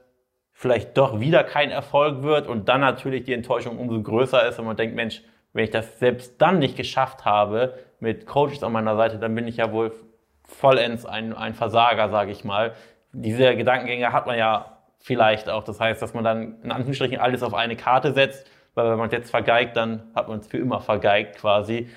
vielleicht 0.54 0.98
doch 0.98 1.20
wieder 1.20 1.44
kein 1.44 1.70
Erfolg 1.70 2.24
wird 2.24 2.48
und 2.48 2.70
dann 2.70 2.80
natürlich 2.80 3.24
die 3.24 3.34
Enttäuschung 3.34 3.78
umso 3.78 4.02
größer 4.02 4.48
ist 4.48 4.58
und 4.58 4.66
man 4.66 4.78
denkt, 4.78 4.96
Mensch, 4.96 5.22
wenn 5.52 5.66
ich 5.66 5.72
das 5.72 6.00
selbst 6.00 6.42
dann 6.42 6.60
nicht 6.60 6.78
geschafft 6.78 7.26
habe 7.26 7.78
mit 8.00 8.26
Coaches 8.26 8.64
an 8.64 8.72
meiner 8.72 8.96
Seite, 8.96 9.20
dann 9.20 9.36
bin 9.36 9.48
ich 9.48 9.58
ja 9.58 9.72
wohl 9.74 9.92
vollends 10.46 11.06
ein, 11.06 11.34
ein 11.34 11.54
Versager, 11.54 12.10
sage 12.10 12.32
ich 12.32 12.44
mal. 12.46 12.74
Diese 13.18 13.56
Gedankengänge 13.56 14.12
hat 14.12 14.28
man 14.28 14.38
ja 14.38 14.78
vielleicht 15.00 15.50
auch. 15.50 15.64
Das 15.64 15.80
heißt, 15.80 16.02
dass 16.02 16.14
man 16.14 16.24
dann 16.24 16.62
in 16.64 16.72
Anführungsstrichen 16.72 17.18
alles 17.18 17.44
auf 17.44 17.54
eine 17.54 17.76
Karte 17.76 18.14
setzt, 18.14 18.50
weil 18.74 18.90
wenn 18.92 18.98
man 18.98 19.08
es 19.08 19.14
jetzt 19.14 19.30
vergeigt, 19.30 19.78
dann 19.78 20.12
hat 20.14 20.28
man 20.28 20.40
es 20.40 20.48
für 20.48 20.58
immer 20.58 20.82
vergeigt 20.82 21.38
quasi. 21.38 21.90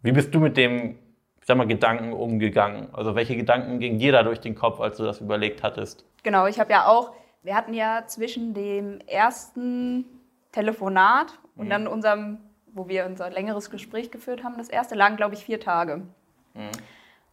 Wie 0.00 0.12
bist 0.12 0.34
du 0.34 0.40
mit 0.40 0.56
dem, 0.56 0.98
ich 1.40 1.46
sag 1.46 1.56
mal, 1.56 1.66
Gedanken 1.66 2.12
umgegangen? 2.12 2.88
Also 2.92 3.14
welche 3.14 3.36
Gedanken 3.36 3.80
gingen 3.80 3.98
dir 3.98 4.12
da 4.12 4.22
durch 4.22 4.40
den 4.40 4.54
Kopf, 4.54 4.80
als 4.80 4.96
du 4.96 5.04
das 5.04 5.20
überlegt 5.20 5.62
hattest? 5.62 6.06
Genau, 6.22 6.46
ich 6.46 6.58
habe 6.58 6.72
ja 6.72 6.86
auch, 6.86 7.12
wir 7.42 7.54
hatten 7.54 7.74
ja 7.74 8.04
zwischen 8.06 8.54
dem 8.54 9.00
ersten 9.06 10.06
Telefonat 10.52 11.38
und 11.56 11.68
dann 11.68 11.86
unserem, 11.86 12.38
wo 12.72 12.88
wir 12.88 13.04
unser 13.04 13.28
längeres 13.28 13.70
Gespräch 13.70 14.10
geführt 14.10 14.42
haben, 14.42 14.56
das 14.56 14.68
erste, 14.68 14.94
lagen, 14.94 15.16
glaube 15.16 15.34
ich, 15.34 15.44
vier 15.44 15.60
Tage. 15.60 16.02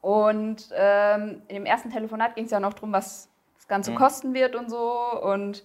Und 0.02 0.70
ähm, 0.76 1.42
in 1.48 1.56
dem 1.56 1.66
ersten 1.66 1.90
Telefonat 1.90 2.36
ging 2.36 2.46
es 2.46 2.52
ja 2.52 2.60
noch 2.60 2.74
darum, 2.74 2.94
was 2.94 3.30
das 3.56 3.68
Ganze 3.68 3.94
kosten 3.94 4.34
wird 4.34 4.56
und 4.56 4.70
so. 4.70 5.00
Und 5.22 5.64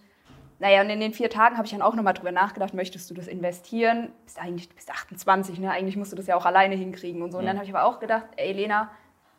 naja, 0.59 0.81
und 0.81 0.91
in 0.91 1.01
den 1.01 1.13
vier 1.13 1.31
Tagen 1.31 1.57
habe 1.57 1.67
ich 1.67 1.73
dann 1.73 1.83
auch 1.83 1.95
nochmal 1.95 2.15
drüber 2.15 2.33
nachgedacht, 2.33 2.75
möchtest 2.75 3.11
du 3.11 3.15
das 3.15 3.27
investieren? 3.27 4.11
Bist 4.25 4.41
eigentlich 4.41 4.69
du 4.69 4.75
bist 4.75 4.91
28, 4.91 5.59
ne? 5.59 5.71
Eigentlich 5.71 5.97
musst 5.97 6.13
du 6.13 6.17
das 6.17 6.27
ja 6.27 6.37
auch 6.37 6.47
alleine 6.47 6.75
hinkriegen 6.75 7.23
und 7.23 7.33
so. 7.33 7.39
Und 7.39 7.47
dann 7.47 7.57
habe 7.57 7.65
ich 7.65 7.75
aber 7.75 7.85
auch 7.85 8.01
gedacht, 8.01 8.27
ey 8.37 8.53
Lena, 8.53 8.91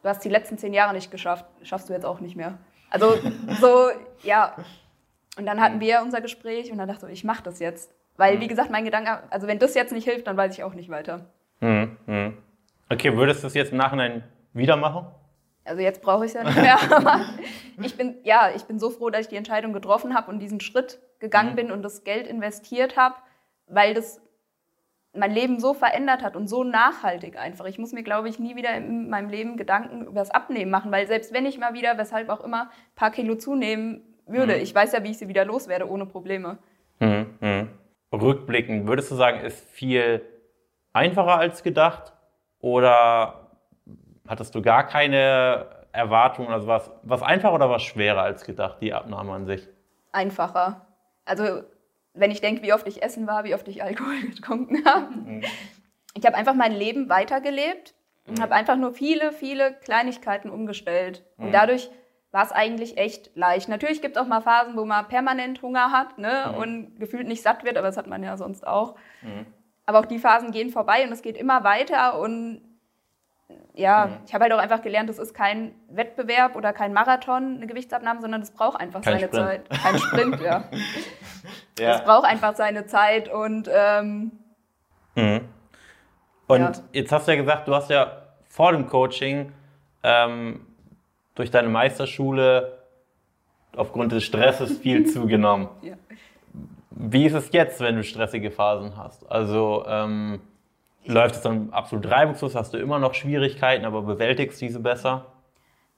du 0.04 0.10
hast 0.10 0.24
die 0.24 0.30
letzten 0.30 0.58
zehn 0.58 0.74
Jahre 0.74 0.94
nicht 0.94 1.12
geschafft, 1.12 1.46
schaffst 1.64 1.90
du 1.90 1.94
jetzt 1.94 2.06
auch 2.06 2.20
nicht 2.20 2.36
mehr. 2.36 2.58
Also 2.90 3.16
so, 3.60 3.90
ja. 4.24 4.56
Und 5.38 5.46
dann 5.46 5.60
hatten 5.60 5.80
wir 5.82 6.02
unser 6.02 6.22
Gespräch 6.22 6.72
und 6.72 6.78
dann 6.78 6.88
dachte 6.88 7.08
ich, 7.08 7.14
ich 7.14 7.24
mache 7.24 7.44
das 7.44 7.60
jetzt. 7.60 7.92
Weil, 8.18 8.40
wie 8.40 8.48
gesagt, 8.48 8.72
mein 8.72 8.86
Gedanke, 8.86 9.20
also 9.30 9.48
wenn 9.48 9.60
das 9.60 9.74
jetzt 9.74 9.92
nicht 9.92 10.06
hilft, 10.06 10.28
dann 10.28 10.38
weiß 10.38 10.54
ich 10.54 10.64
auch 10.64 10.74
nicht 10.74 10.90
weiter. 10.90 11.26
Mhm. 11.60 11.98
mhm. 12.06 12.38
Okay, 12.88 13.18
würdest 13.18 13.44
du 13.44 13.48
es 13.48 13.56
jetzt 13.56 13.72
im 13.72 13.80
Nachhinein 13.80 14.24
wieder 14.56 14.76
machen? 14.76 15.08
Also 15.66 15.82
jetzt 15.82 16.02
brauche 16.02 16.26
ich 16.26 16.34
es 16.34 16.36
ja 16.36 16.44
nicht 16.44 16.56
mehr. 16.56 16.78
Aber 16.92 17.22
ich 17.82 17.98
bin, 17.98 18.16
ja, 18.24 18.52
ich 18.56 18.64
bin 18.64 18.80
so 18.80 18.90
froh, 18.90 19.10
dass 19.10 19.22
ich 19.22 19.28
die 19.28 19.36
Entscheidung 19.36 19.74
getroffen 19.74 20.16
habe 20.16 20.32
und 20.32 20.40
diesen 20.40 20.60
Schritt 20.60 21.00
gegangen 21.20 21.56
bin 21.56 21.72
und 21.72 21.82
das 21.82 22.04
Geld 22.04 22.28
investiert 22.28 22.98
habe, 22.98 23.16
weil 23.68 23.94
das 23.94 24.22
mein 25.18 25.32
Leben 25.32 25.60
so 25.60 25.74
verändert 25.74 26.24
hat 26.24 26.36
und 26.36 26.48
so 26.48 26.64
nachhaltig 26.64 27.40
einfach. 27.40 27.66
Ich 27.66 27.80
muss 27.80 27.94
mir, 27.94 28.04
glaube 28.04 28.30
ich, 28.30 28.38
nie 28.38 28.56
wieder 28.56 28.76
in 28.76 29.10
meinem 29.10 29.30
Leben 29.30 29.58
Gedanken 29.58 30.06
über 30.06 30.20
das 30.20 30.32
Abnehmen 30.32 30.70
machen, 30.70 30.92
weil 30.92 31.08
selbst 31.08 31.34
wenn 31.34 31.46
ich 31.46 31.58
mal 31.58 31.74
wieder, 31.74 31.98
weshalb 31.98 32.30
auch 32.30 32.44
immer, 32.44 32.64
ein 32.64 32.96
paar 32.96 33.12
Kilo 33.12 33.36
zunehmen 33.36 34.02
würde, 34.28 34.56
ich 34.58 34.76
weiß 34.76 34.92
ja, 34.92 35.04
wie 35.04 35.12
ich 35.12 35.18
sie 35.18 35.28
wieder 35.28 35.46
loswerde, 35.46 35.90
ohne 35.90 36.06
Probleme. 36.06 36.58
Mhm. 37.00 37.28
Mhm. 37.40 37.70
Rückblickend, 38.12 38.88
würdest 38.88 39.12
du 39.12 39.16
sagen, 39.16 39.40
ist 39.42 39.70
viel 39.70 40.22
einfacher 40.94 41.38
als 41.38 41.64
gedacht? 41.64 42.14
Oder 42.60 43.45
hattest 44.28 44.56
du 44.56 44.62
gar 44.62 44.86
keine 44.88 45.68
Erwartungen? 45.92 46.50
Also 46.50 46.68
was, 46.68 46.92
was 47.04 47.22
einfacher 47.22 47.54
oder 47.54 47.70
was 47.70 47.84
schwerer 47.84 48.22
als 48.22 48.44
gedacht, 48.44 48.78
die 48.82 48.94
Abnahme 48.94 49.34
an 49.34 49.46
sich? 49.46 49.68
Einfacher. 50.12 50.86
Also 51.26 51.64
wenn 52.14 52.32
ich 52.32 52.42
denke, 52.42 52.64
wie 52.64 52.74
oft 52.74 52.88
ich 52.88 53.04
essen 53.04 53.28
war, 53.28 53.44
wie 53.44 53.54
oft 53.54 53.68
ich 53.68 53.84
Alkohol 53.84 54.22
getrunken 54.30 54.86
habe. 54.86 55.42
Ich 56.14 56.26
habe 56.26 56.36
einfach 56.36 56.54
mein 56.54 56.74
Leben 56.74 57.10
weitergelebt 57.10 57.94
und 58.26 58.42
habe 58.42 58.56
einfach 58.56 58.78
nur 58.78 58.94
viele, 58.94 59.32
viele 59.32 59.74
Kleinigkeiten 59.74 60.50
umgestellt. 60.50 61.24
Und 61.38 61.52
dadurch 61.52 61.90
war 62.32 62.44
es 62.44 62.52
eigentlich 62.52 62.98
echt 62.98 63.36
leicht. 63.36 63.70
Natürlich 63.70 64.02
gibt 64.02 64.18
es 64.18 64.22
auch 64.22 64.28
mal 64.28 64.42
Phasen, 64.42 64.76
wo 64.76 64.84
man 64.84 65.08
permanent 65.08 65.62
Hunger 65.62 65.92
hat 65.92 66.18
ne? 66.18 66.52
Mhm. 66.52 66.58
und 66.58 67.00
gefühlt 67.00 67.28
nicht 67.28 67.42
satt 67.42 67.64
wird, 67.64 67.78
aber 67.78 67.88
das 67.88 67.98
hat 67.98 68.08
man 68.08 68.24
ja 68.24 68.36
sonst 68.36 68.66
auch. 68.68 68.96
Mhm. 69.22 69.46
Aber 69.86 70.00
auch 70.00 70.06
die 70.06 70.20
Phasen 70.20 70.52
gehen 70.52 70.70
vorbei 70.70 71.06
und 71.06 71.14
es 71.14 71.22
geht 71.22 71.38
immer 71.38 71.64
weiter 71.64 72.20
und 72.20 72.62
ja, 73.74 74.06
Mhm. 74.08 74.18
ich 74.26 74.34
habe 74.34 74.44
halt 74.44 74.54
auch 74.54 74.58
einfach 74.60 74.82
gelernt, 74.82 75.10
es 75.10 75.20
ist 75.20 75.34
kein 75.34 75.76
Wettbewerb 75.90 76.56
oder 76.56 76.74
kein 76.74 76.94
Marathon, 76.94 77.58
eine 77.58 77.68
Gewichtsabnahme, 77.68 78.22
sondern 78.22 78.42
es 78.42 78.52
braucht 78.52 78.80
einfach 78.80 79.02
Kein 79.02 79.20
seine 79.20 79.28
Sprint. 79.28 79.68
Zeit. 79.70 79.70
Kein 79.82 79.98
Sprint, 80.00 80.42
ja. 80.42 80.64
Es 81.78 81.82
Ja. 81.82 82.02
braucht 82.04 82.26
einfach 82.26 82.56
seine 82.56 82.86
Zeit 82.88 83.30
und 83.32 83.70
ähm, 83.72 84.32
Mhm. 85.16 85.42
Und 86.48 86.60
Ja. 86.62 86.72
jetzt 86.92 87.12
hast 87.12 87.28
du 87.28 87.32
ja 87.32 87.38
gesagt, 87.42 87.68
du 87.68 87.74
hast 87.76 87.90
ja 87.90 88.22
vor 88.50 88.72
dem 88.72 88.88
Coaching 88.88 89.52
ähm, 90.04 90.66
durch 91.36 91.52
deine 91.52 91.68
Meisterschule 91.70 92.80
aufgrund 93.76 94.12
des 94.12 94.24
Stresses 94.24 94.78
viel 94.80 95.06
zugenommen. 95.06 95.70
ja. 95.82 95.96
Wie 96.98 97.26
ist 97.26 97.34
es 97.34 97.52
jetzt, 97.52 97.82
wenn 97.82 97.96
du 97.98 98.04
stressige 98.04 98.52
Phasen 98.52 98.96
hast? 98.96 99.30
Also 99.30 99.84
ähm, 99.88 100.40
läuft 101.06 101.36
es 101.36 101.42
dann 101.42 101.72
absolut 101.72 102.10
reibungslos? 102.10 102.56
Hast 102.56 102.74
du 102.74 102.78
immer 102.78 103.00
noch 103.00 103.14
Schwierigkeiten, 103.14 103.86
aber 103.86 104.02
bewältigst 104.02 104.62
diese 104.62 104.80
besser? 104.80 105.26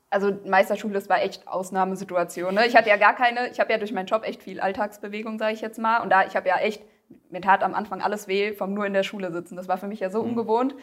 also 0.09 0.31
Meisterschule, 0.45 0.93
das 0.93 1.09
war 1.09 1.21
echt 1.21 1.47
Ausnahmesituation. 1.47 2.53
Ne? 2.53 2.65
Ich 2.65 2.75
hatte 2.75 2.89
ja 2.89 2.97
gar 2.97 3.15
keine, 3.15 3.49
ich 3.49 3.59
habe 3.59 3.71
ja 3.71 3.77
durch 3.77 3.91
meinen 3.91 4.05
Job 4.05 4.23
echt 4.23 4.41
viel 4.41 4.59
Alltagsbewegung, 4.59 5.37
sage 5.37 5.53
ich 5.53 5.61
jetzt 5.61 5.79
mal. 5.79 5.99
Und 5.99 6.09
da, 6.09 6.25
ich 6.25 6.35
habe 6.35 6.47
ja 6.47 6.57
echt, 6.57 6.81
mir 7.29 7.41
tat 7.41 7.63
am 7.63 7.73
Anfang 7.73 8.01
alles 8.01 8.27
weh 8.27 8.53
vom 8.53 8.73
nur 8.73 8.85
in 8.85 8.93
der 8.93 9.03
Schule 9.03 9.31
sitzen. 9.31 9.55
Das 9.55 9.67
war 9.67 9.77
für 9.77 9.87
mich 9.87 9.99
ja 9.99 10.09
so 10.09 10.21
ungewohnt. 10.21 10.75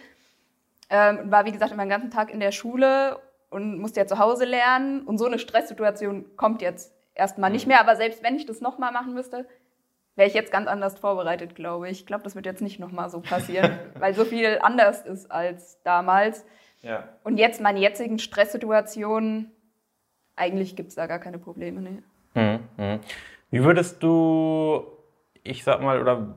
Ähm, 0.90 1.18
und 1.18 1.30
war, 1.30 1.46
wie 1.46 1.52
gesagt, 1.52 1.72
immer 1.72 1.84
den 1.84 1.90
ganzen 1.90 2.10
Tag 2.10 2.30
in 2.30 2.40
der 2.40 2.52
Schule 2.52 3.18
und 3.48 3.78
musste 3.78 4.00
ja 4.00 4.06
zu 4.06 4.18
Hause 4.18 4.44
lernen. 4.44 5.02
Und 5.02 5.16
so 5.18 5.24
eine 5.24 5.38
Stresssituation 5.38 6.36
kommt 6.36 6.60
jetzt 6.60 6.94
erstmal 7.14 7.50
nicht 7.50 7.66
mehr. 7.66 7.80
Aber 7.80 7.96
selbst 7.96 8.22
wenn 8.22 8.36
ich 8.36 8.44
das 8.44 8.60
nochmal 8.60 8.92
machen 8.92 9.14
müsste, 9.14 9.46
wäre 10.16 10.28
ich 10.28 10.34
jetzt 10.34 10.52
ganz 10.52 10.68
anders 10.68 10.98
vorbereitet, 10.98 11.54
glaube 11.54 11.88
ich. 11.88 12.00
Ich 12.00 12.06
glaube, 12.06 12.24
das 12.24 12.34
wird 12.34 12.46
jetzt 12.46 12.62
nicht 12.62 12.78
nochmal 12.78 13.10
so 13.10 13.20
passieren, 13.20 13.78
weil 13.98 14.14
so 14.14 14.24
viel 14.24 14.58
anders 14.62 15.02
ist 15.02 15.30
als 15.30 15.82
damals. 15.82 16.44
Ja. 16.82 17.08
Und 17.24 17.38
jetzt 17.38 17.60
meine 17.60 17.80
jetzigen 17.80 18.18
Stresssituationen, 18.18 19.50
eigentlich 20.36 20.76
gibt 20.76 20.90
es 20.90 20.94
da 20.94 21.06
gar 21.06 21.18
keine 21.18 21.38
Probleme. 21.38 21.80
Nee. 21.80 22.02
Mhm. 22.34 22.60
mhm. 22.76 23.00
Wie 23.50 23.62
würdest 23.62 24.02
du, 24.02 24.84
ich 25.44 25.62
sag 25.62 25.80
mal, 25.80 26.00
oder 26.00 26.34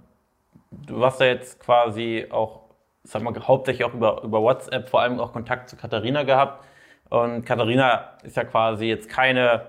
du 0.72 1.04
hast 1.04 1.20
ja 1.20 1.26
jetzt 1.28 1.60
quasi 1.60 2.28
auch, 2.30 2.62
sag 3.04 3.24
mal, 3.24 3.34
hauptsächlich 3.48 3.86
auch 3.86 3.94
über, 3.94 4.22
über 4.24 4.42
WhatsApp 4.42 4.88
vor 4.88 5.02
allem 5.02 5.20
auch 5.20 5.34
Kontakt 5.34 5.70
zu 5.70 5.76
Katharina 5.78 6.24
gehabt. 6.24 6.64
Und 7.10 7.44
Katharina 7.46 8.18
ist 8.24 8.38
ja 8.38 8.44
quasi 8.44 8.86
jetzt 8.86 9.10
keine 9.10 9.68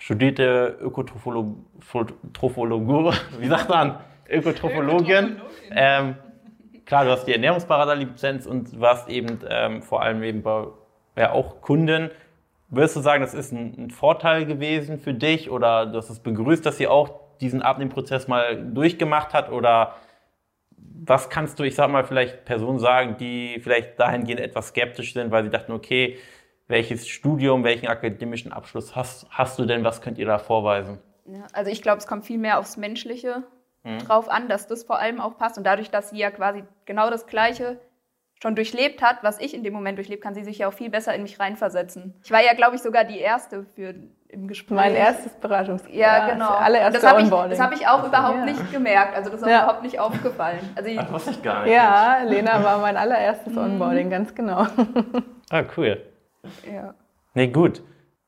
studierte 0.00 0.78
Ökotrophologie, 0.80 1.56
wie 3.38 3.48
sagt 3.48 3.68
man, 3.68 4.00
Ökotrophologin. 4.28 5.36
Ähm, 5.70 6.16
klar, 6.86 7.04
du 7.04 7.10
hast 7.10 7.26
die 7.26 7.32
Ernährungsberaterlizenz 7.32 8.46
und 8.46 8.80
warst 8.80 9.08
eben 9.08 9.40
ähm, 9.48 9.82
vor 9.82 10.02
allem 10.02 10.22
eben 10.22 10.42
bei, 10.42 10.66
ja, 11.16 11.32
auch 11.32 11.60
Kunden. 11.60 12.10
Würdest 12.70 12.96
du 12.96 13.00
sagen, 13.00 13.22
das 13.22 13.34
ist 13.34 13.52
ein, 13.52 13.74
ein 13.76 13.90
Vorteil 13.90 14.46
gewesen 14.46 14.98
für 14.98 15.12
dich 15.12 15.50
oder 15.50 15.86
du 15.86 15.98
hast 15.98 16.08
es 16.08 16.20
begrüßt, 16.20 16.64
dass 16.64 16.78
sie 16.78 16.88
auch 16.88 17.20
diesen 17.40 17.60
Abnehmprozess 17.62 18.26
mal 18.26 18.56
durchgemacht 18.56 19.34
hat 19.34 19.50
oder 19.50 19.96
was 21.02 21.28
kannst 21.28 21.58
du, 21.58 21.64
ich 21.64 21.74
sag 21.74 21.90
mal, 21.90 22.04
vielleicht 22.04 22.44
Personen 22.46 22.78
sagen, 22.78 23.16
die 23.18 23.60
vielleicht 23.62 24.00
dahingehend 24.00 24.40
etwas 24.40 24.68
skeptisch 24.68 25.12
sind, 25.12 25.30
weil 25.30 25.44
sie 25.44 25.50
dachten, 25.50 25.72
okay, 25.72 26.18
welches 26.70 27.06
Studium, 27.08 27.64
welchen 27.64 27.88
akademischen 27.88 28.52
Abschluss 28.52 28.96
hast, 28.96 29.26
hast 29.30 29.58
du 29.58 29.66
denn, 29.66 29.84
was 29.84 30.00
könnt 30.00 30.18
ihr 30.18 30.26
da 30.26 30.38
vorweisen? 30.38 30.98
Ja, 31.26 31.42
also 31.52 31.70
ich 31.70 31.82
glaube, 31.82 31.98
es 31.98 32.06
kommt 32.06 32.24
viel 32.24 32.38
mehr 32.38 32.58
aufs 32.58 32.76
Menschliche 32.76 33.42
Mhm. 33.82 33.98
drauf 34.00 34.28
an, 34.28 34.48
dass 34.48 34.66
das 34.66 34.84
vor 34.84 34.98
allem 34.98 35.20
auch 35.22 35.38
passt. 35.38 35.56
Und 35.56 35.64
dadurch, 35.64 35.90
dass 35.90 36.10
sie 36.10 36.18
ja 36.18 36.30
quasi 36.30 36.64
genau 36.84 37.08
das 37.08 37.26
Gleiche 37.26 37.78
schon 38.42 38.54
durchlebt 38.54 39.00
hat, 39.02 39.16
was 39.22 39.38
ich 39.40 39.54
in 39.54 39.62
dem 39.64 39.72
Moment 39.72 39.96
durchlebt, 39.96 40.22
kann 40.22 40.34
sie 40.34 40.44
sich 40.44 40.58
ja 40.58 40.68
auch 40.68 40.72
viel 40.74 40.90
besser 40.90 41.14
in 41.14 41.22
mich 41.22 41.40
reinversetzen. 41.40 42.14
Ich 42.22 42.30
war 42.30 42.42
ja, 42.44 42.52
glaube 42.52 42.76
ich, 42.76 42.82
sogar 42.82 43.04
die 43.04 43.18
Erste 43.18 43.64
für 43.74 43.94
im 44.28 44.48
Gespräch. 44.48 44.76
Mein 44.76 44.94
erstes 44.94 45.32
Beratungs... 45.32 45.82
Ja, 45.90 46.28
genau. 46.28 46.50
Das 46.50 46.58
allererste 46.60 47.00
das 47.00 47.10
habe 47.10 47.20
ich, 47.20 47.24
Onboarding. 47.24 47.50
das 47.50 47.60
hab 47.60 47.72
ich 47.74 47.88
auch 47.88 48.06
überhaupt 48.06 48.36
Ja. 48.38 48.44
nicht 48.44 48.70
gemerkt. 48.70 49.16
Also 49.16 49.30
das 49.30 49.40
ist 49.40 49.46
auch 49.46 49.50
Ja. 49.50 49.62
überhaupt 49.64 49.82
nicht 49.82 49.98
aufgefallen. 49.98 50.60
Also 50.76 50.90
ich, 50.90 50.96
Das 50.98 51.10
wusste 51.12 51.30
ich 51.30 51.42
gar 51.42 51.64
nicht. 51.64 51.72
Ja, 51.74 52.18
Lena 52.24 52.62
war 52.62 52.78
mein 52.78 52.96
allererstes 52.98 53.56
Onboarding, 53.56 54.10
ganz 54.10 54.34
genau. 54.34 54.66
Ah, 55.50 55.64
cool. 55.76 56.02
Ja. 56.70 56.94
Nee, 57.34 57.48
gut. 57.48 57.82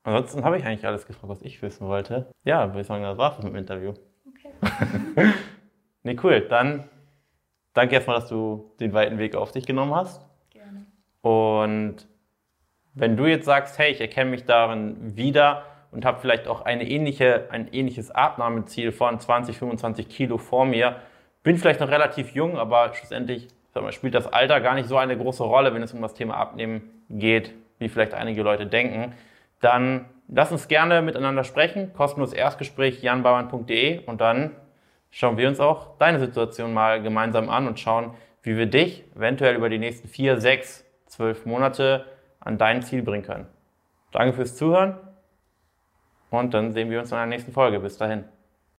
Ansonsten 0.04 0.44
habe 0.44 0.58
ich 0.58 0.64
eigentlich 0.64 0.86
alles 0.86 1.06
gefragt, 1.06 1.28
was 1.28 1.42
ich 1.42 1.62
wissen 1.62 1.86
wollte. 1.86 2.26
Ja, 2.44 2.68
würde 2.68 2.80
ich 2.80 2.86
sagen, 2.86 3.04
das 3.04 3.18
war's 3.18 3.38
mit 3.38 3.48
dem 3.48 3.56
Interview. 3.56 3.94
Okay. 4.28 5.32
Nee, 6.04 6.16
cool. 6.22 6.40
Dann 6.40 6.88
danke 7.74 7.94
erstmal, 7.94 8.16
dass 8.16 8.28
du 8.28 8.72
den 8.80 8.92
weiten 8.92 9.18
Weg 9.18 9.36
auf 9.36 9.52
dich 9.52 9.66
genommen 9.66 9.94
hast. 9.94 10.20
Gerne. 10.50 10.86
Und 11.20 12.08
wenn 12.94 13.16
du 13.16 13.26
jetzt 13.26 13.46
sagst, 13.46 13.78
hey, 13.78 13.92
ich 13.92 14.00
erkenne 14.00 14.30
mich 14.30 14.44
darin 14.44 15.16
wieder 15.16 15.64
und 15.92 16.04
habe 16.04 16.20
vielleicht 16.20 16.48
auch 16.48 16.62
eine 16.62 16.88
ähnliche, 16.88 17.48
ein 17.50 17.68
ähnliches 17.72 18.10
Abnahmeziel 18.10 18.92
von 18.92 19.18
20, 19.18 19.56
25 19.56 20.08
Kilo 20.08 20.38
vor 20.38 20.64
mir, 20.64 20.96
bin 21.42 21.56
vielleicht 21.56 21.80
noch 21.80 21.88
relativ 21.88 22.34
jung, 22.34 22.58
aber 22.58 22.92
schlussendlich 22.94 23.48
mal, 23.74 23.92
spielt 23.92 24.14
das 24.14 24.26
Alter 24.26 24.60
gar 24.60 24.74
nicht 24.74 24.88
so 24.88 24.96
eine 24.96 25.16
große 25.16 25.42
Rolle, 25.42 25.72
wenn 25.72 25.82
es 25.82 25.94
um 25.94 26.02
das 26.02 26.14
Thema 26.14 26.36
Abnehmen 26.36 26.90
geht, 27.08 27.54
wie 27.82 27.88
vielleicht 27.88 28.14
einige 28.14 28.42
Leute 28.42 28.66
denken, 28.66 29.12
dann 29.60 30.06
lass 30.28 30.52
uns 30.52 30.68
gerne 30.68 31.02
miteinander 31.02 31.44
sprechen. 31.44 31.92
Kostenlos 31.92 32.32
Erstgespräch 32.32 33.02
janbauern.de 33.02 34.04
und 34.06 34.20
dann 34.20 34.52
schauen 35.10 35.36
wir 35.36 35.48
uns 35.48 35.60
auch 35.60 35.98
deine 35.98 36.18
Situation 36.18 36.72
mal 36.72 37.02
gemeinsam 37.02 37.48
an 37.50 37.66
und 37.66 37.78
schauen, 37.78 38.14
wie 38.42 38.56
wir 38.56 38.66
dich 38.66 39.04
eventuell 39.14 39.54
über 39.54 39.68
die 39.68 39.78
nächsten 39.78 40.08
vier, 40.08 40.40
sechs, 40.40 40.84
zwölf 41.06 41.46
Monate 41.46 42.06
an 42.40 42.58
dein 42.58 42.82
Ziel 42.82 43.02
bringen 43.02 43.24
können. 43.24 43.46
Danke 44.10 44.34
fürs 44.34 44.56
Zuhören 44.56 44.96
und 46.30 46.54
dann 46.54 46.72
sehen 46.72 46.90
wir 46.90 47.00
uns 47.00 47.12
in 47.12 47.18
der 47.18 47.26
nächsten 47.26 47.52
Folge. 47.52 47.78
Bis 47.80 47.98
dahin. 47.98 48.24